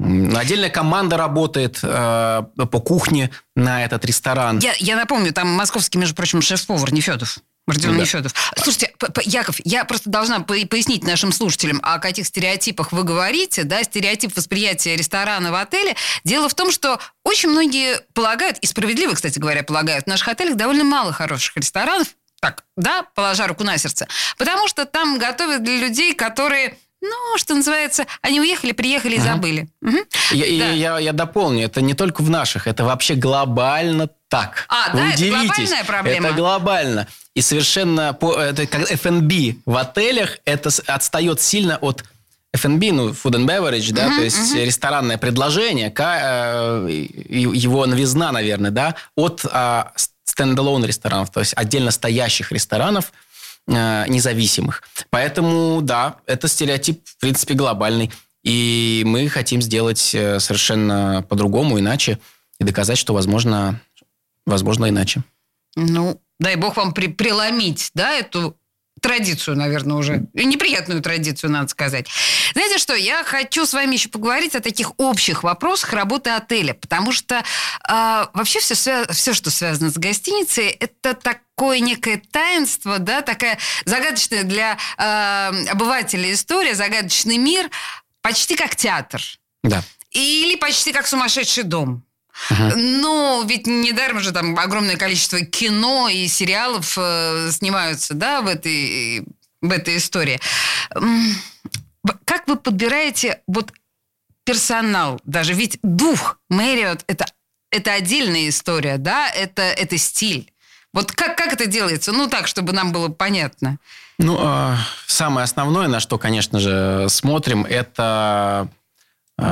Отдельная 0.00 0.70
команда 0.70 1.16
работает 1.16 1.78
э, 1.82 2.42
по 2.56 2.80
кухне 2.80 3.30
на 3.54 3.84
этот 3.84 4.04
ресторан. 4.04 4.58
Я, 4.58 4.74
я 4.78 4.96
напомню, 4.96 5.32
там 5.32 5.48
московский, 5.48 5.98
между 5.98 6.16
прочим, 6.16 6.42
шеф-повар 6.42 6.92
Нефедов. 6.92 7.38
Родион 7.66 7.94
да. 7.94 8.02
Нефедов. 8.02 8.34
Слушайте, 8.56 8.92
Яков, 9.24 9.56
я 9.64 9.84
просто 9.84 10.10
должна 10.10 10.40
пояснить 10.40 11.02
нашим 11.02 11.32
слушателям, 11.32 11.80
о 11.82 11.98
каких 11.98 12.26
стереотипах 12.26 12.92
вы 12.92 13.04
говорите, 13.04 13.64
да, 13.64 13.82
стереотип 13.82 14.36
восприятия 14.36 14.96
ресторана 14.96 15.50
в 15.50 15.54
отеле. 15.54 15.96
Дело 16.24 16.48
в 16.48 16.54
том, 16.54 16.70
что 16.70 17.00
очень 17.24 17.48
многие 17.48 18.00
полагают, 18.12 18.58
и 18.58 18.66
справедливо, 18.66 19.14
кстати 19.14 19.38
говоря, 19.38 19.62
полагают, 19.62 20.04
в 20.04 20.08
наших 20.08 20.28
отелях 20.28 20.56
довольно 20.56 20.84
мало 20.84 21.12
хороших 21.12 21.56
ресторанов, 21.56 22.08
так, 22.40 22.64
да, 22.76 23.04
положа 23.14 23.46
руку 23.46 23.64
на 23.64 23.78
сердце, 23.78 24.06
потому 24.36 24.68
что 24.68 24.84
там 24.84 25.18
готовят 25.18 25.62
для 25.62 25.78
людей, 25.78 26.14
которые 26.14 26.76
ну, 27.04 27.38
что 27.38 27.54
называется, 27.54 28.06
они 28.22 28.40
уехали, 28.40 28.72
приехали 28.72 29.16
и 29.16 29.18
ага. 29.18 29.34
забыли. 29.34 29.68
Угу. 29.82 29.98
Я, 30.32 30.64
да. 30.66 30.70
я, 30.72 30.98
я 30.98 31.12
дополню, 31.12 31.64
это 31.64 31.80
не 31.80 31.94
только 31.94 32.22
в 32.22 32.30
наших, 32.30 32.66
это 32.66 32.84
вообще 32.84 33.14
глобально 33.14 34.08
так. 34.28 34.66
А, 34.68 34.90
Вы 34.92 34.98
да, 34.98 35.14
удивитесь. 35.14 35.28
это 35.28 35.46
глобальная 35.46 35.84
проблема? 35.84 36.26
Это 36.28 36.36
глобально. 36.36 37.08
И 37.34 37.40
совершенно 37.40 38.14
по, 38.14 38.34
это 38.34 38.66
как 38.66 38.90
F&B 38.90 39.56
в 39.66 39.76
отелях, 39.76 40.38
это 40.44 40.70
отстает 40.86 41.40
сильно 41.40 41.76
от 41.76 42.04
F&B, 42.54 42.92
ну, 42.92 43.10
food 43.10 43.32
and 43.32 43.46
beverage, 43.46 43.92
да, 43.92 44.06
uh-huh, 44.06 44.16
то 44.16 44.22
есть 44.22 44.54
uh-huh. 44.54 44.64
ресторанное 44.64 45.18
предложение, 45.18 45.92
э, 45.96 47.06
его 47.18 47.84
новизна, 47.84 48.30
наверное, 48.30 48.70
да, 48.70 48.94
от 49.16 49.44
а, 49.50 49.92
стендалон 50.24 50.84
ресторанов, 50.84 51.30
то 51.30 51.40
есть 51.40 51.52
отдельно 51.56 51.90
стоящих 51.90 52.52
ресторанов, 52.52 53.12
Э, 53.66 54.04
независимых. 54.08 54.82
Поэтому, 55.08 55.80
да, 55.80 56.16
это 56.26 56.48
стереотип, 56.48 57.00
в 57.06 57.18
принципе, 57.18 57.54
глобальный. 57.54 58.10
И 58.42 59.02
мы 59.06 59.26
хотим 59.30 59.62
сделать 59.62 60.14
э, 60.14 60.38
совершенно 60.38 61.24
по-другому, 61.30 61.80
иначе, 61.80 62.18
и 62.60 62.64
доказать, 62.64 62.98
что 62.98 63.14
возможно, 63.14 63.80
возможно 64.44 64.90
иначе. 64.90 65.22
Ну, 65.76 66.20
дай 66.38 66.56
бог 66.56 66.76
вам 66.76 66.92
при, 66.92 67.06
преломить, 67.06 67.90
да, 67.94 68.12
эту 68.12 68.54
традицию, 69.04 69.58
наверное, 69.58 69.96
уже. 69.96 70.26
Неприятную 70.32 71.02
традицию, 71.02 71.50
надо 71.50 71.68
сказать. 71.68 72.08
Знаете 72.54 72.78
что, 72.78 72.94
я 72.94 73.22
хочу 73.22 73.66
с 73.66 73.74
вами 73.74 73.96
еще 73.96 74.08
поговорить 74.08 74.54
о 74.54 74.60
таких 74.60 74.92
общих 74.96 75.42
вопросах 75.42 75.92
работы 75.92 76.30
отеля, 76.30 76.72
потому 76.72 77.12
что 77.12 77.36
э, 77.36 77.42
вообще 78.32 78.60
все, 78.60 79.04
все, 79.10 79.34
что 79.34 79.50
связано 79.50 79.90
с 79.90 79.98
гостиницей, 79.98 80.68
это 80.68 81.12
такое 81.12 81.80
некое 81.80 82.22
таинство, 82.30 82.98
да, 82.98 83.20
такая 83.20 83.58
загадочная 83.84 84.44
для 84.44 84.78
э, 84.96 85.68
обывателя 85.70 86.32
история, 86.32 86.74
загадочный 86.74 87.36
мир, 87.36 87.68
почти 88.22 88.56
как 88.56 88.74
театр. 88.74 89.20
Да. 89.62 89.82
Или 90.12 90.56
почти 90.56 90.94
как 90.94 91.06
сумасшедший 91.06 91.64
дом. 91.64 92.02
Uh-huh. 92.50 92.74
Но 92.74 93.44
ведь 93.46 93.66
недаром 93.66 94.20
же 94.20 94.32
там 94.32 94.58
огромное 94.58 94.96
количество 94.96 95.40
кино 95.40 96.08
и 96.08 96.26
сериалов 96.26 96.96
э, 96.98 97.50
снимаются, 97.52 98.14
да, 98.14 98.42
в 98.42 98.46
этой, 98.48 99.24
в 99.60 99.70
этой 99.70 99.96
истории. 99.96 100.40
Как 102.24 102.46
вы 102.48 102.56
подбираете 102.56 103.40
вот 103.46 103.72
персонал 104.44 105.20
даже? 105.24 105.54
Ведь 105.54 105.78
дух 105.82 106.38
Мэриот 106.50 107.04
это, 107.06 107.26
это 107.70 107.92
отдельная 107.92 108.48
история, 108.48 108.98
да, 108.98 109.28
это, 109.30 109.62
это 109.62 109.96
стиль. 109.96 110.50
Вот 110.92 111.12
как, 111.12 111.36
как 111.36 111.52
это 111.52 111.66
делается? 111.66 112.12
Ну, 112.12 112.28
так, 112.28 112.46
чтобы 112.46 112.72
нам 112.72 112.92
было 112.92 113.08
понятно. 113.08 113.78
Ну, 114.18 114.38
э, 114.40 114.76
самое 115.06 115.44
основное, 115.44 115.88
на 115.88 115.98
что, 115.98 116.18
конечно 116.18 116.60
же, 116.60 117.06
смотрим, 117.08 117.64
это 117.64 118.68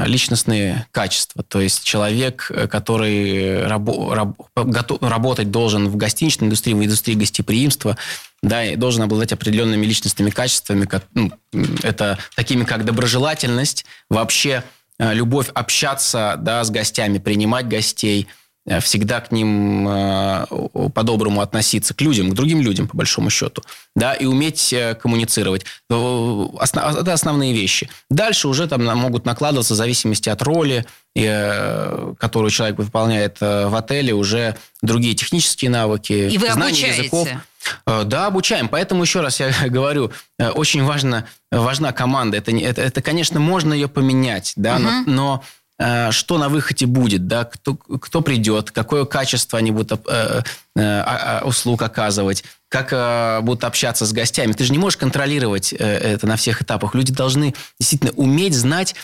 личностные 0.06 0.86
качества. 0.92 1.42
То 1.42 1.60
есть 1.60 1.82
человек, 1.84 2.50
э, 2.50 2.68
который 2.68 3.66
раб- 3.66 5.02
работать 5.02 5.50
должен 5.50 5.88
в 5.88 5.96
гостиничной 5.96 6.46
индустрии, 6.46 6.74
в 6.74 6.84
индустрии 6.84 7.14
гостеприимства, 7.14 7.96
да, 8.42 8.64
и 8.64 8.76
должен 8.76 9.02
обладать 9.02 9.32
определенными 9.32 9.84
личностными 9.84 10.30
качествами, 10.30 10.84
как, 10.84 11.04
ну, 11.14 11.32
это 11.82 12.18
такими 12.36 12.64
как 12.64 12.84
доброжелательность, 12.84 13.84
вообще 14.08 14.62
э, 14.98 15.14
любовь 15.14 15.48
общаться 15.52 16.36
да, 16.38 16.62
с 16.62 16.70
гостями, 16.70 17.18
принимать 17.18 17.68
гостей– 17.68 18.28
всегда 18.80 19.20
к 19.20 19.32
ним 19.32 19.88
э, 19.88 20.46
по-доброму 20.94 21.40
относиться, 21.40 21.94
к 21.94 22.00
людям, 22.00 22.30
к 22.30 22.34
другим 22.34 22.60
людям, 22.60 22.86
по 22.86 22.96
большому 22.96 23.28
счету, 23.28 23.62
да, 23.96 24.14
и 24.14 24.24
уметь 24.24 24.72
э, 24.72 24.94
коммуницировать. 24.94 25.64
Это 25.88 27.12
основные 27.12 27.52
вещи. 27.52 27.90
Дальше 28.08 28.46
уже 28.46 28.68
там 28.68 28.84
могут 28.84 29.24
накладываться 29.26 29.74
в 29.74 29.76
зависимости 29.76 30.28
от 30.28 30.42
роли, 30.42 30.86
которую 31.14 32.50
человек 32.50 32.78
выполняет 32.78 33.38
в 33.40 33.76
отеле, 33.76 34.14
уже 34.14 34.56
другие 34.80 35.14
технические 35.14 35.70
навыки, 35.70 36.12
и 36.12 36.38
вы 36.38 36.50
знания 36.50 36.70
обучаете. 36.70 37.02
языков. 37.02 37.28
Да, 37.84 38.26
обучаем. 38.26 38.68
Поэтому 38.68 39.02
еще 39.02 39.20
раз 39.20 39.38
я 39.40 39.52
говорю, 39.68 40.10
очень 40.38 40.82
важно, 40.84 41.26
важна 41.50 41.92
команда. 41.92 42.38
Это, 42.38 42.56
это, 42.56 42.80
это 42.80 43.02
конечно, 43.02 43.40
можно 43.40 43.74
ее 43.74 43.88
поменять, 43.88 44.54
да, 44.56 44.76
угу. 44.76 44.82
но, 44.84 45.02
но 45.06 45.44
Э, 45.44 45.61
что 46.10 46.38
на 46.38 46.48
выходе 46.48 46.86
будет, 46.86 47.26
да, 47.26 47.44
кто, 47.44 47.74
кто 47.74 48.20
придет, 48.20 48.70
какое 48.70 49.04
качество 49.04 49.58
они 49.58 49.70
будут 49.70 50.00
э, 50.08 50.42
э, 50.76 51.40
услуг 51.44 51.82
оказывать, 51.82 52.44
как 52.68 53.44
будут 53.44 53.64
общаться 53.64 54.06
с 54.06 54.12
гостями. 54.12 54.52
Ты 54.52 54.64
же 54.64 54.72
не 54.72 54.78
можешь 54.78 54.96
контролировать 54.96 55.72
это 55.72 56.26
на 56.26 56.36
всех 56.36 56.62
этапах. 56.62 56.94
Люди 56.94 57.12
должны 57.12 57.54
действительно 57.78 58.12
уметь 58.12 58.54
знать, 58.54 58.94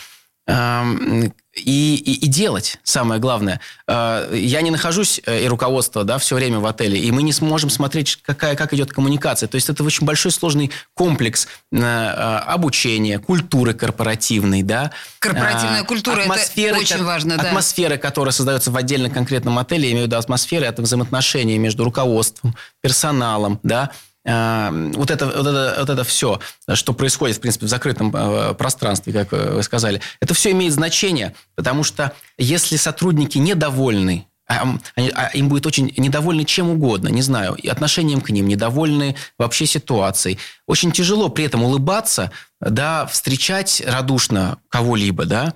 и, 1.55 1.95
и, 1.95 2.25
и 2.25 2.27
делать, 2.27 2.79
самое 2.83 3.19
главное. 3.19 3.59
А, 3.87 4.31
я 4.33 4.61
не 4.61 4.71
нахожусь, 4.71 5.21
э, 5.25 5.43
и 5.43 5.47
руководство, 5.47 6.03
да, 6.03 6.17
все 6.17 6.35
время 6.35 6.59
в 6.59 6.65
отеле, 6.65 6.99
и 6.99 7.11
мы 7.11 7.23
не 7.23 7.33
сможем 7.33 7.69
смотреть, 7.69 8.17
какая, 8.17 8.55
как 8.55 8.73
идет 8.73 8.91
коммуникация. 8.91 9.47
То 9.47 9.55
есть 9.55 9.69
это 9.69 9.83
очень 9.83 10.05
большой 10.05 10.31
сложный 10.31 10.71
комплекс 10.93 11.47
э, 11.71 11.77
а, 11.81 12.39
обучения, 12.47 13.19
культуры 13.19 13.73
корпоративной, 13.73 14.63
да. 14.63 14.91
Корпоративная 15.19 15.81
а, 15.81 15.85
культура, 15.85 16.21
атмосферы, 16.21 16.77
это 16.77 16.79
очень 16.79 17.03
важно, 17.03 17.37
да. 17.37 17.49
Атмосферы, 17.49 17.97
которая 17.97 18.31
создается 18.31 18.71
в 18.71 18.77
отдельно 18.77 19.09
конкретном 19.09 19.57
отеле, 19.59 19.87
я 19.87 19.91
имею 19.91 20.05
в 20.05 20.07
виду 20.07 20.17
атмосферы, 20.17 20.65
это 20.65 20.81
взаимоотношения 20.81 21.57
между 21.57 21.83
руководством, 21.83 22.55
персоналом, 22.81 23.59
да, 23.63 23.91
вот 24.29 25.09
это, 25.09 25.25
вот, 25.25 25.47
это, 25.47 25.75
вот 25.79 25.89
это 25.89 26.03
все, 26.03 26.39
что 26.73 26.93
происходит, 26.93 27.37
в 27.37 27.39
принципе, 27.39 27.65
в 27.65 27.69
закрытом 27.69 28.15
э, 28.15 28.53
пространстве, 28.53 29.11
как 29.13 29.31
вы 29.31 29.63
сказали, 29.63 30.01
это 30.21 30.33
все 30.33 30.51
имеет 30.51 30.73
значение, 30.73 31.35
потому 31.55 31.83
что 31.83 32.13
если 32.37 32.75
сотрудники 32.77 33.39
недовольны 33.39 34.27
а, 34.47 34.67
а 34.95 35.27
им 35.35 35.47
будет 35.47 35.67
очень 35.67 35.93
недовольны 35.95 36.43
чем 36.43 36.71
угодно, 36.71 37.09
не 37.09 37.21
знаю, 37.21 37.53
и 37.53 37.67
отношением 37.67 38.19
к 38.19 38.31
ним, 38.31 38.47
недовольны 38.47 39.15
вообще 39.37 39.67
ситуацией. 39.67 40.39
Очень 40.65 40.91
тяжело 40.91 41.29
при 41.29 41.45
этом 41.45 41.63
улыбаться, 41.63 42.31
да, 42.59 43.05
встречать 43.05 43.83
радушно 43.85 44.57
кого-либо, 44.69 45.25
да, 45.25 45.53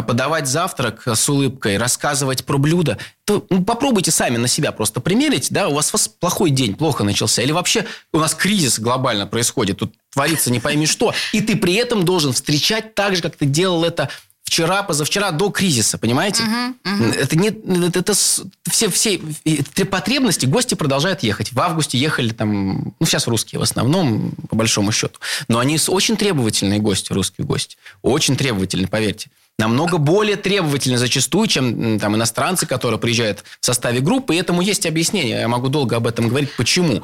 подавать 0.00 0.46
завтрак 0.46 1.02
с 1.06 1.28
улыбкой, 1.28 1.76
рассказывать 1.76 2.46
про 2.46 2.56
блюда, 2.56 2.96
то 3.26 3.44
ну, 3.50 3.62
попробуйте 3.62 4.10
сами 4.10 4.38
на 4.38 4.48
себя 4.48 4.72
просто 4.72 5.00
примерить, 5.00 5.48
да, 5.50 5.68
у 5.68 5.74
вас, 5.74 5.90
у 5.90 5.98
вас 5.98 6.08
плохой 6.08 6.50
день, 6.50 6.74
плохо 6.74 7.04
начался, 7.04 7.42
или 7.42 7.52
вообще 7.52 7.84
у 8.12 8.18
нас 8.18 8.34
кризис 8.34 8.78
глобально 8.78 9.26
происходит, 9.26 9.78
тут 9.78 9.92
творится 10.10 10.50
не 10.50 10.60
пойми 10.60 10.86
что, 10.86 11.12
и 11.32 11.42
ты 11.42 11.56
при 11.56 11.74
этом 11.74 12.04
должен 12.04 12.32
встречать 12.32 12.94
так 12.94 13.16
же, 13.16 13.22
как 13.22 13.36
ты 13.36 13.44
делал 13.44 13.84
это 13.84 14.08
вчера, 14.52 14.82
позавчера, 14.82 15.30
до 15.30 15.48
кризиса, 15.48 15.96
понимаете? 15.96 16.42
Uh-huh, 16.42 16.74
uh-huh. 16.84 17.14
Это 17.14 17.38
не, 17.38 17.48
это, 17.48 18.00
это 18.00 18.12
все, 18.12 18.90
все 18.90 19.18
потребности, 19.90 20.44
гости 20.44 20.74
продолжают 20.74 21.22
ехать. 21.22 21.52
В 21.52 21.60
августе 21.60 21.96
ехали 21.96 22.34
там, 22.34 22.92
ну, 23.00 23.06
сейчас 23.06 23.26
русские 23.26 23.60
в 23.60 23.62
основном, 23.62 24.32
по 24.50 24.56
большому 24.56 24.92
счету. 24.92 25.18
Но 25.48 25.58
они 25.58 25.78
очень 25.88 26.18
требовательные 26.18 26.80
гости, 26.80 27.14
русские 27.14 27.46
гости. 27.46 27.78
Очень 28.02 28.36
требовательные, 28.36 28.88
поверьте 28.88 29.30
намного 29.58 29.98
более 29.98 30.36
требовательны 30.36 30.96
зачастую, 30.96 31.46
чем 31.46 32.00
там, 32.00 32.16
иностранцы, 32.16 32.66
которые 32.66 32.98
приезжают 32.98 33.44
в 33.60 33.66
составе 33.66 34.00
группы. 34.00 34.34
И 34.34 34.38
этому 34.38 34.60
есть 34.60 34.86
объяснение. 34.86 35.40
Я 35.40 35.46
могу 35.46 35.68
долго 35.68 35.96
об 35.96 36.06
этом 36.06 36.28
говорить. 36.28 36.50
Почему? 36.56 37.02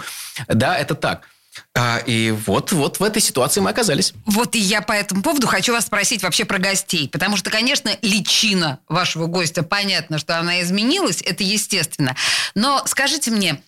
Да, 0.49 0.77
это 0.77 0.95
так. 0.95 1.29
А, 1.75 1.99
и 1.99 2.31
вот, 2.31 2.73
вот 2.73 3.01
в 3.01 3.03
этой 3.03 3.23
ситуации 3.23 3.61
мы 3.61 3.71
оказались. 3.71 4.13
Вот 4.27 4.55
и 4.55 4.59
я 4.59 4.83
по 4.83 4.93
этому 4.93 5.23
поводу 5.23 5.47
хочу 5.47 5.73
вас 5.73 5.87
спросить 5.87 6.23
вообще 6.23 6.45
про 6.45 6.59
гостей. 6.59 7.09
Потому 7.09 7.37
что, 7.37 7.51
конечно, 7.51 7.91
личина 8.03 8.81
вашего 8.89 9.27
гостя, 9.27 9.63
понятно, 9.63 10.19
что 10.19 10.39
она 10.39 10.61
изменилась, 10.63 11.23
это 11.23 11.45
естественно. 11.45 12.17
Но 12.55 12.83
скажите 12.87 13.31
мне, 13.31 13.63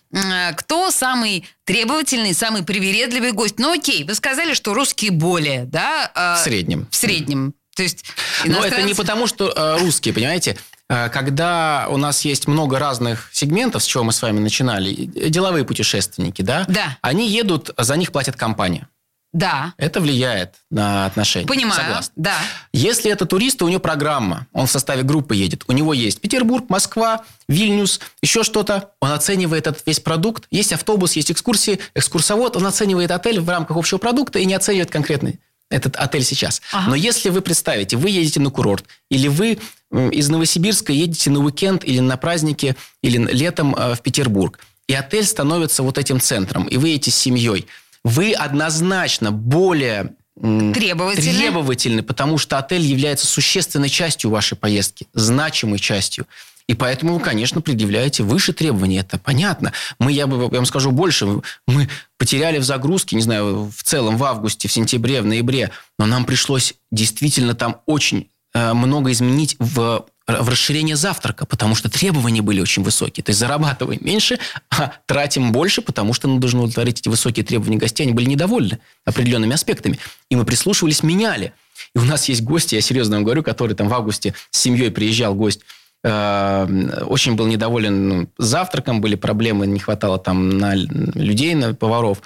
кто 0.57 0.91
самый 0.91 1.47
требовательный, 1.63 2.33
самый 2.33 2.63
привередливый 2.63 3.31
гость? 3.31 3.59
Ну 3.59 3.73
окей, 3.73 4.03
вы 4.03 4.15
сказали, 4.15 4.53
что 4.53 4.73
русские 4.73 5.11
более, 5.11 5.65
да? 5.65 6.11
А, 6.13 6.35
в 6.35 6.39
среднем. 6.39 6.87
В 6.91 6.95
среднем. 6.95 7.53
То 7.75 7.83
есть 7.83 8.03
иностранцы... 8.43 8.69
Но 8.69 8.75
это 8.75 8.81
не 8.87 8.93
потому, 8.93 9.27
что 9.27 9.49
э, 9.49 9.79
русские, 9.79 10.13
понимаете? 10.13 10.57
Э, 10.91 11.09
когда 11.09 11.87
у 11.89 11.95
нас 11.95 12.25
есть 12.25 12.47
много 12.47 12.77
разных 12.77 13.29
сегментов, 13.31 13.81
с 13.81 13.85
чего 13.85 14.03
мы 14.03 14.11
с 14.11 14.21
вами 14.21 14.39
начинали, 14.39 14.93
деловые 14.93 15.63
путешественники, 15.63 16.41
да? 16.41 16.65
Да. 16.67 16.97
Они 17.01 17.29
едут, 17.29 17.71
за 17.77 17.95
них 17.95 18.11
платит 18.11 18.35
компания. 18.35 18.89
Да. 19.31 19.73
Это 19.77 20.01
влияет 20.01 20.55
на 20.69 21.05
отношения. 21.05 21.47
Понимаю. 21.47 21.81
Согласна. 21.81 22.13
Да. 22.17 22.35
Если 22.73 23.09
это 23.09 23.25
турист, 23.25 23.59
то 23.59 23.65
у 23.65 23.69
него 23.69 23.79
программа. 23.79 24.47
Он 24.51 24.67
в 24.67 24.71
составе 24.71 25.03
группы 25.03 25.33
едет. 25.37 25.63
У 25.67 25.71
него 25.71 25.93
есть 25.93 26.19
Петербург, 26.19 26.65
Москва, 26.67 27.23
Вильнюс, 27.47 28.01
еще 28.21 28.43
что-то. 28.43 28.91
Он 28.99 29.13
оценивает 29.13 29.67
этот 29.67 29.83
весь 29.85 30.01
продукт. 30.01 30.47
Есть 30.51 30.73
автобус, 30.73 31.13
есть 31.13 31.31
экскурсии, 31.31 31.79
экскурсовод. 31.93 32.57
Он 32.57 32.65
оценивает 32.65 33.11
отель 33.11 33.39
в 33.39 33.47
рамках 33.47 33.77
общего 33.77 33.99
продукта 33.99 34.39
и 34.39 34.45
не 34.45 34.53
оценивает 34.53 34.91
конкретный 34.91 35.39
этот 35.69 35.95
отель 35.95 36.23
сейчас. 36.23 36.61
Ага. 36.73 36.89
Но 36.89 36.95
если 36.95 37.29
вы 37.29 37.39
представите, 37.39 37.95
вы 37.95 38.09
едете 38.09 38.41
на 38.41 38.49
курорт, 38.49 38.83
или 39.09 39.29
вы 39.29 39.57
из 39.91 40.29
Новосибирска 40.29 40.93
едете 40.93 41.29
на 41.29 41.39
уикенд 41.39 41.83
или 41.83 41.99
на 41.99 42.17
праздники, 42.17 42.75
или 43.01 43.17
летом 43.17 43.75
э, 43.75 43.95
в 43.95 44.01
Петербург, 44.01 44.59
и 44.87 44.93
отель 44.93 45.25
становится 45.25 45.83
вот 45.83 45.97
этим 45.97 46.19
центром, 46.19 46.65
и 46.65 46.77
вы 46.77 46.89
едете 46.89 47.11
с 47.11 47.15
семьей, 47.15 47.67
вы 48.03 48.33
однозначно 48.33 49.31
более 49.31 50.15
требовательны. 50.35 51.37
требовательны, 51.37 52.03
потому 52.03 52.37
что 52.37 52.57
отель 52.57 52.81
является 52.81 53.27
существенной 53.27 53.89
частью 53.89 54.31
вашей 54.31 54.57
поездки, 54.57 55.07
значимой 55.13 55.79
частью. 55.79 56.25
И 56.67 56.73
поэтому 56.73 57.15
вы, 57.15 57.19
конечно, 57.19 57.59
предъявляете 57.59 58.23
выше 58.23 58.53
требования. 58.53 58.99
Это 58.99 59.17
понятно. 59.17 59.73
Мы, 59.99 60.13
я, 60.13 60.25
бы, 60.25 60.43
я 60.43 60.47
вам 60.47 60.65
скажу 60.65 60.91
больше, 60.91 61.41
мы 61.67 61.89
потеряли 62.17 62.59
в 62.59 62.63
загрузке, 62.63 63.15
не 63.17 63.21
знаю, 63.21 63.71
в 63.75 63.83
целом 63.83 64.17
в 64.17 64.23
августе, 64.23 64.67
в 64.67 64.71
сентябре, 64.71 65.21
в 65.21 65.25
ноябре, 65.25 65.71
но 65.99 66.05
нам 66.05 66.23
пришлось 66.23 66.75
действительно 66.91 67.55
там 67.55 67.81
очень 67.85 68.29
много 68.53 69.11
изменить 69.11 69.55
в 69.59 70.05
в 70.27 70.47
расширение 70.47 70.95
завтрака, 70.95 71.45
потому 71.45 71.75
что 71.75 71.89
требования 71.89 72.41
были 72.41 72.61
очень 72.61 72.83
высокие. 72.83 73.21
То 73.21 73.31
есть 73.31 73.39
зарабатываем 73.39 73.99
меньше, 74.01 74.39
а 74.69 74.93
тратим 75.05 75.51
больше, 75.51 75.81
потому 75.81 76.13
что 76.13 76.29
должны 76.37 76.59
удовлетворить 76.61 77.01
эти 77.01 77.09
высокие 77.09 77.43
требования 77.43 77.77
гостей. 77.77 78.03
Они 78.03 78.13
были 78.13 78.27
недовольны 78.27 78.79
определенными 79.03 79.53
аспектами. 79.53 79.99
И 80.29 80.37
мы 80.37 80.45
прислушивались, 80.45 81.03
меняли. 81.03 81.51
И 81.95 81.99
у 81.99 82.03
нас 82.03 82.29
есть 82.29 82.43
гости, 82.43 82.75
я 82.75 82.81
серьезно 82.81 83.17
вам 83.17 83.25
говорю, 83.25 83.43
который 83.43 83.75
там 83.75 83.89
в 83.89 83.93
августе 83.93 84.33
с 84.51 84.59
семьей 84.59 84.89
приезжал 84.89 85.35
гость 85.35 85.61
Эм, 86.03 86.91
очень 87.07 87.35
был 87.35 87.45
недоволен 87.45 88.07
ну, 88.07 88.27
завтраком, 88.39 89.01
были 89.01 89.15
проблемы, 89.15 89.67
не 89.67 89.79
хватало 89.79 90.17
там 90.17 90.49
на 90.49 90.73
людей, 90.73 91.53
на 91.53 91.75
поваров. 91.75 92.21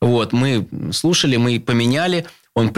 Вот, 0.00 0.32
мы 0.32 0.66
слушали, 0.92 1.36
мы 1.36 1.60
поменяли. 1.60 2.26
Он, 2.54 2.74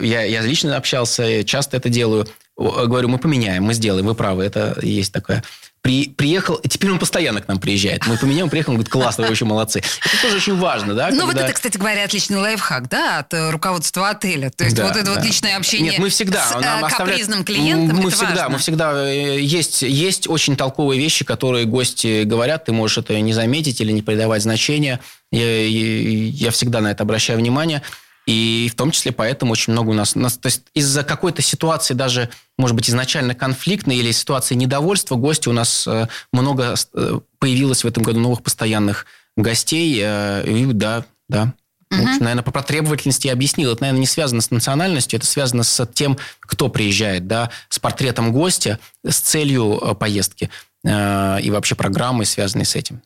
я, 0.00 0.22
я 0.22 0.42
лично 0.42 0.76
общался, 0.76 1.42
часто 1.42 1.76
это 1.76 1.88
делаю. 1.88 2.28
Говорю, 2.56 3.08
мы 3.08 3.18
поменяем, 3.18 3.64
мы 3.64 3.74
сделаем, 3.74 4.06
вы 4.06 4.14
правы, 4.14 4.44
это 4.44 4.78
есть 4.82 5.12
такое 5.12 5.42
при, 5.86 6.08
приехал, 6.08 6.60
теперь 6.68 6.90
он 6.90 6.98
постоянно 6.98 7.40
к 7.40 7.46
нам 7.46 7.60
приезжает. 7.60 8.08
Мы 8.08 8.18
поменяем, 8.18 8.50
приехал, 8.50 8.72
он 8.72 8.78
говорит, 8.78 8.90
классно, 8.90 9.24
вы 9.24 9.30
очень 9.30 9.46
молодцы. 9.46 9.78
Это 9.78 10.20
тоже 10.20 10.38
очень 10.38 10.56
важно, 10.58 10.94
да? 10.94 11.10
Ну, 11.12 11.26
когда... 11.26 11.26
вот 11.26 11.36
это, 11.36 11.52
кстати 11.52 11.76
говоря, 11.76 12.02
отличный 12.02 12.38
лайфхак, 12.38 12.88
да, 12.88 13.20
от 13.20 13.32
э, 13.32 13.50
руководства 13.50 14.08
отеля. 14.10 14.50
То 14.50 14.64
есть 14.64 14.74
да, 14.74 14.88
вот 14.88 14.96
это 14.96 15.06
да. 15.06 15.14
вот 15.14 15.24
личное 15.24 15.56
общение 15.56 15.92
Нет, 15.92 16.00
мы 16.00 16.08
всегда, 16.08 16.44
с 16.44 16.60
нам 16.60 16.84
э, 16.84 16.88
капризным 16.88 17.44
клиентом, 17.44 17.98
мы 17.98 18.10
всегда, 18.10 18.34
важно. 18.34 18.48
Мы 18.48 18.58
всегда, 18.58 19.08
э, 19.08 19.40
есть, 19.40 19.82
есть 19.82 20.28
очень 20.28 20.56
толковые 20.56 21.00
вещи, 21.00 21.24
которые 21.24 21.66
гости 21.66 22.24
говорят, 22.24 22.64
ты 22.64 22.72
можешь 22.72 22.98
это 22.98 23.20
не 23.20 23.32
заметить 23.32 23.80
или 23.80 23.92
не 23.92 24.02
придавать 24.02 24.42
значения. 24.42 24.98
Я, 25.30 25.66
я 25.68 26.50
всегда 26.50 26.80
на 26.80 26.90
это 26.90 27.04
обращаю 27.04 27.38
внимание. 27.38 27.82
И 28.26 28.68
в 28.72 28.74
том 28.74 28.90
числе 28.90 29.12
поэтому 29.12 29.52
очень 29.52 29.72
много 29.72 29.90
у 29.90 29.92
нас... 29.92 30.16
У 30.16 30.18
нас 30.18 30.36
то 30.36 30.46
есть 30.46 30.62
из-за 30.74 31.04
какой-то 31.04 31.42
ситуации 31.42 31.94
даже, 31.94 32.28
может 32.58 32.74
быть, 32.74 32.90
изначально 32.90 33.34
конфликтной 33.34 33.96
или 33.96 34.10
ситуации 34.10 34.56
недовольства 34.56 35.14
гости 35.14 35.48
у 35.48 35.52
нас 35.52 35.86
э, 35.86 36.08
много 36.32 36.74
э, 36.94 37.20
появилось 37.38 37.84
в 37.84 37.86
этом 37.86 38.02
году 38.02 38.18
новых 38.18 38.42
постоянных 38.42 39.06
гостей. 39.36 40.00
Э, 40.02 40.44
и 40.44 40.66
да, 40.66 41.04
да. 41.28 41.54
Угу. 41.92 42.00
Вот, 42.00 42.20
наверное, 42.20 42.42
по 42.42 42.62
требовательности 42.64 43.28
я 43.28 43.32
объяснил. 43.32 43.70
Это, 43.70 43.82
наверное, 43.82 44.00
не 44.00 44.08
связано 44.08 44.40
с 44.40 44.50
национальностью, 44.50 45.18
это 45.18 45.26
связано 45.26 45.62
с 45.62 45.86
тем, 45.94 46.18
кто 46.40 46.68
приезжает, 46.68 47.28
да, 47.28 47.50
с 47.68 47.78
портретом 47.78 48.32
гостя, 48.32 48.80
с 49.04 49.20
целью 49.20 49.96
поездки. 50.00 50.50
Э, 50.86 51.40
и 51.40 51.50
вообще 51.50 51.74
программы, 51.74 52.24
связанные 52.24 52.64
с 52.64 52.76
этим. 52.76 53.02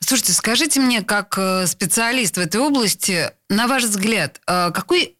Слушайте, 0.00 0.32
скажите 0.32 0.80
мне, 0.80 1.02
как 1.02 1.38
э, 1.38 1.66
специалист 1.66 2.36
в 2.36 2.40
этой 2.40 2.60
области, 2.60 3.30
на 3.48 3.68
ваш 3.68 3.84
взгляд, 3.84 4.40
э, 4.46 4.70
какой 4.72 5.16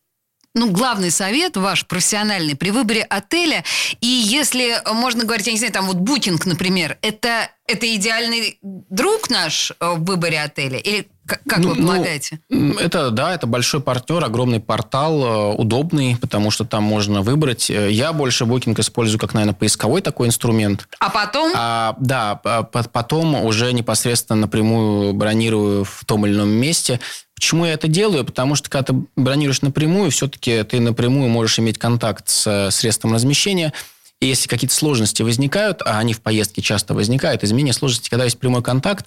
ну, 0.57 0.71
главный 0.71 1.11
совет 1.11 1.57
ваш 1.57 1.87
профессиональный 1.87 2.57
при 2.57 2.71
выборе 2.71 3.03
отеля, 3.03 3.65
и 4.01 4.07
если 4.07 4.81
можно 4.93 5.25
говорить, 5.25 5.47
я 5.47 5.53
не 5.53 5.59
знаю, 5.59 5.73
там 5.73 5.87
вот 5.87 5.97
букинг, 5.97 6.47
например, 6.47 6.99
это, 7.03 7.51
это 7.67 7.93
идеальный 7.95 8.59
друг 8.63 9.31
наш 9.31 9.73
в 9.81 10.05
выборе 10.05 10.41
отеля? 10.41 10.79
Или 10.79 11.09
как 11.27 11.59
ну, 11.59 11.71
вы 11.71 11.75
ну, 11.77 11.87
полагаете? 11.87 12.41
Ну, 12.51 12.75
это, 12.75 13.11
да, 13.11 13.35
это 13.35 13.47
большой 13.47 13.81
партнер, 13.81 14.23
огромный 14.23 14.61
портал, 14.61 15.53
э, 15.53 15.55
удобный, 15.55 16.17
потому 16.21 16.51
что 16.51 16.65
там 16.65 16.83
можно 16.83 17.23
выбрать. 17.23 17.71
Э, 17.71 17.91
я 17.91 18.13
больше 18.13 18.45
Booking 18.45 18.79
использую 18.79 19.19
как, 19.19 19.33
наверное, 19.33 19.55
поисковой 19.55 20.03
такой 20.03 20.29
инструмент. 20.29 20.87
А 20.99 21.09
потом? 21.09 21.53
А, 21.57 21.97
да, 21.99 22.37
потом 22.37 23.35
уже 23.45 23.73
непосредственно 23.73 24.43
напрямую 24.43 25.15
бронирую 25.15 25.85
в 25.85 26.05
том 26.05 26.27
или 26.27 26.35
ином 26.35 26.51
месте. 26.51 27.01
Почему 27.35 27.65
я 27.65 27.73
это 27.73 27.89
делаю? 27.89 28.25
Потому 28.25 28.55
что 28.55 28.69
когда 28.69 28.93
ты 28.93 29.07
бронируешь 29.17 29.63
напрямую, 29.63 30.11
все-таки 30.11 30.63
ты 30.63 30.81
напрямую 30.81 31.29
можешь 31.29 31.59
иметь 31.59 31.79
контакт 31.79 32.29
с 32.29 32.71
средством 32.71 33.15
размещения, 33.15 33.73
и 34.21 34.27
если 34.27 34.49
какие-то 34.49 34.75
сложности 34.75 35.23
возникают, 35.23 35.83
а 35.85 35.99
они 35.99 36.15
в 36.15 36.21
поездке 36.21 36.63
часто 36.63 36.95
возникают, 36.95 37.45
изменение 37.45 37.75
сложности, 37.75 38.09
когда 38.09 38.25
есть 38.25 38.39
прямой 38.39 38.63
контакт, 38.63 39.07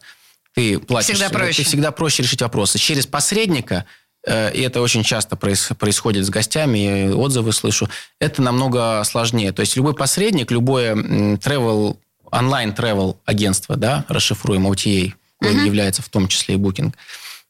ты 0.58 0.80
платишь, 0.80 1.18
всегда 1.18 1.30
проще. 1.30 1.62
ты 1.62 1.70
всегда 1.70 1.92
проще 1.92 2.24
решить 2.24 2.42
вопросы. 2.42 2.80
Через 2.80 3.06
посредника, 3.06 3.86
э, 4.26 4.52
и 4.56 4.62
это 4.62 4.82
очень 4.82 5.04
часто 5.04 5.36
происходит 5.36 6.26
с 6.26 6.32
гостями, 6.32 7.12
отзывы 7.12 7.54
слышу, 7.54 7.88
это 8.20 8.42
намного 8.42 9.04
сложнее. 9.04 9.52
То 9.52 9.60
есть 9.60 9.76
любой 9.76 9.94
посредник, 9.94 10.50
любое 10.50 10.96
travel, 10.96 11.98
онлайн 12.32 12.72
travel 12.72 13.18
агентство, 13.26 13.76
да, 13.76 14.04
расшифруем 14.08 14.66
OTA, 14.66 15.14
uh-huh. 15.44 15.66
является 15.66 16.02
в 16.02 16.10
том 16.10 16.28
числе 16.28 16.56
и 16.56 16.58
Booking, 16.58 16.92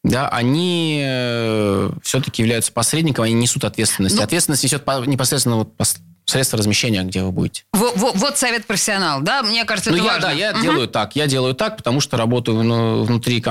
да, 0.03 0.27
они 0.27 1.01
э, 1.01 1.89
все-таки 2.03 2.41
являются 2.41 2.73
посредником, 2.73 3.23
они 3.23 3.35
несут 3.35 3.63
ответственность. 3.63 4.17
Ну, 4.17 4.21
Ответственность 4.21 4.65
несет 4.65 4.85
непосредственно 4.85 5.55
вот 5.55 5.77
средства 6.27 6.59
размещения, 6.59 7.03
где 7.03 7.23
вы 7.23 7.31
будете. 7.31 7.63
Вот, 7.73 7.95
вот, 7.95 8.15
вот 8.15 8.37
совет 8.37 8.65
профессионал, 8.65 9.21
да? 9.21 9.41
Мне 9.41 9.65
кажется, 9.65 9.89
это 9.89 9.99
ну, 9.99 10.05
я, 10.05 10.13
важно. 10.13 10.27
Да, 10.27 10.33
я 10.33 10.51
угу. 10.51 10.61
делаю 10.61 10.87
так. 10.87 11.15
Я 11.15 11.27
делаю 11.27 11.55
так, 11.55 11.77
потому 11.77 12.01
что 12.01 12.17
работаю 12.17 12.61
ну, 12.63 13.03
внутри 13.03 13.41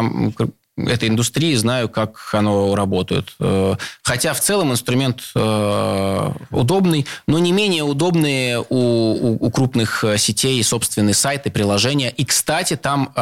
этой 0.77 1.09
индустрии, 1.09 1.55
знаю, 1.55 1.89
как 1.89 2.29
оно 2.33 2.75
работает. 2.75 3.35
Э, 3.41 3.77
хотя 4.03 4.35
в 4.35 4.41
целом 4.41 4.73
инструмент 4.73 5.23
э, 5.35 6.31
удобный, 6.51 7.07
но 7.27 7.39
не 7.39 7.53
менее 7.53 7.83
удобные 7.83 8.61
у, 8.61 8.65
у, 8.69 9.47
у 9.47 9.51
крупных 9.51 10.05
э, 10.05 10.19
сетей 10.19 10.63
собственные 10.63 11.15
сайты, 11.15 11.51
приложения. 11.51 12.11
И, 12.11 12.25
кстати, 12.25 12.77
там 12.77 13.13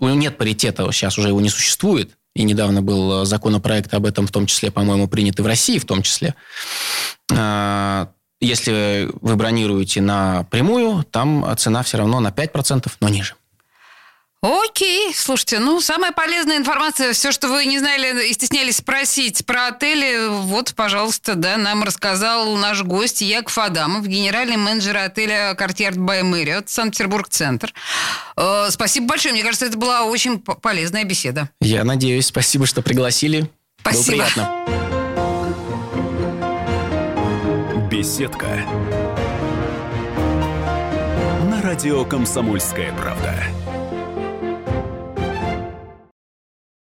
нет 0.00 0.38
паритета, 0.38 0.90
сейчас 0.92 1.18
уже 1.18 1.28
его 1.28 1.40
не 1.40 1.50
существует. 1.50 2.10
И 2.34 2.42
недавно 2.42 2.82
был 2.82 3.24
законопроект 3.24 3.94
об 3.94 4.06
этом, 4.06 4.26
в 4.26 4.30
том 4.30 4.46
числе, 4.46 4.70
по-моему, 4.70 5.06
принятый 5.08 5.42
в 5.42 5.46
России, 5.46 5.78
в 5.78 5.84
том 5.84 6.02
числе. 6.02 6.34
А, 7.32 8.08
Если 8.40 9.08
вы 9.20 9.36
бронируете 9.36 10.00
напрямую, 10.00 11.04
там 11.04 11.46
цена 11.56 11.82
все 11.82 11.98
равно 11.98 12.20
на 12.20 12.30
5%, 12.30 12.90
но 13.00 13.08
ниже. 13.08 13.34
Окей, 14.44 15.14
слушайте, 15.14 15.58
ну, 15.58 15.80
самая 15.80 16.12
полезная 16.12 16.58
информация, 16.58 17.14
все, 17.14 17.32
что 17.32 17.48
вы 17.48 17.64
не 17.64 17.78
знали 17.78 18.28
и 18.28 18.32
стеснялись 18.34 18.76
спросить 18.76 19.46
про 19.46 19.68
отели, 19.68 20.28
вот, 20.28 20.74
пожалуйста, 20.74 21.34
да, 21.34 21.56
нам 21.56 21.82
рассказал 21.82 22.54
наш 22.56 22.82
гость 22.82 23.22
Яков 23.22 23.56
Адамов, 23.56 24.06
генеральный 24.06 24.58
менеджер 24.58 24.98
отеля 24.98 25.54
«Courtyard 25.54 25.96
by 25.96 26.22
Marriott», 26.22 26.68
Санкт-Петербург-центр. 26.68 27.72
Э, 28.36 28.66
спасибо 28.68 29.06
большое, 29.06 29.32
мне 29.32 29.42
кажется, 29.42 29.64
это 29.64 29.78
была 29.78 30.02
очень 30.02 30.38
полезная 30.38 31.04
беседа. 31.04 31.48
Я 31.62 31.82
надеюсь, 31.84 32.26
спасибо, 32.26 32.66
что 32.66 32.82
пригласили. 32.82 33.50
Спасибо. 33.80 34.04
Было 34.04 34.26
приятно. 34.26 34.50
Беседка. 37.90 38.62
На 41.48 41.62
радио 41.62 42.04
«Комсомольская 42.04 42.92
правда». 42.92 43.42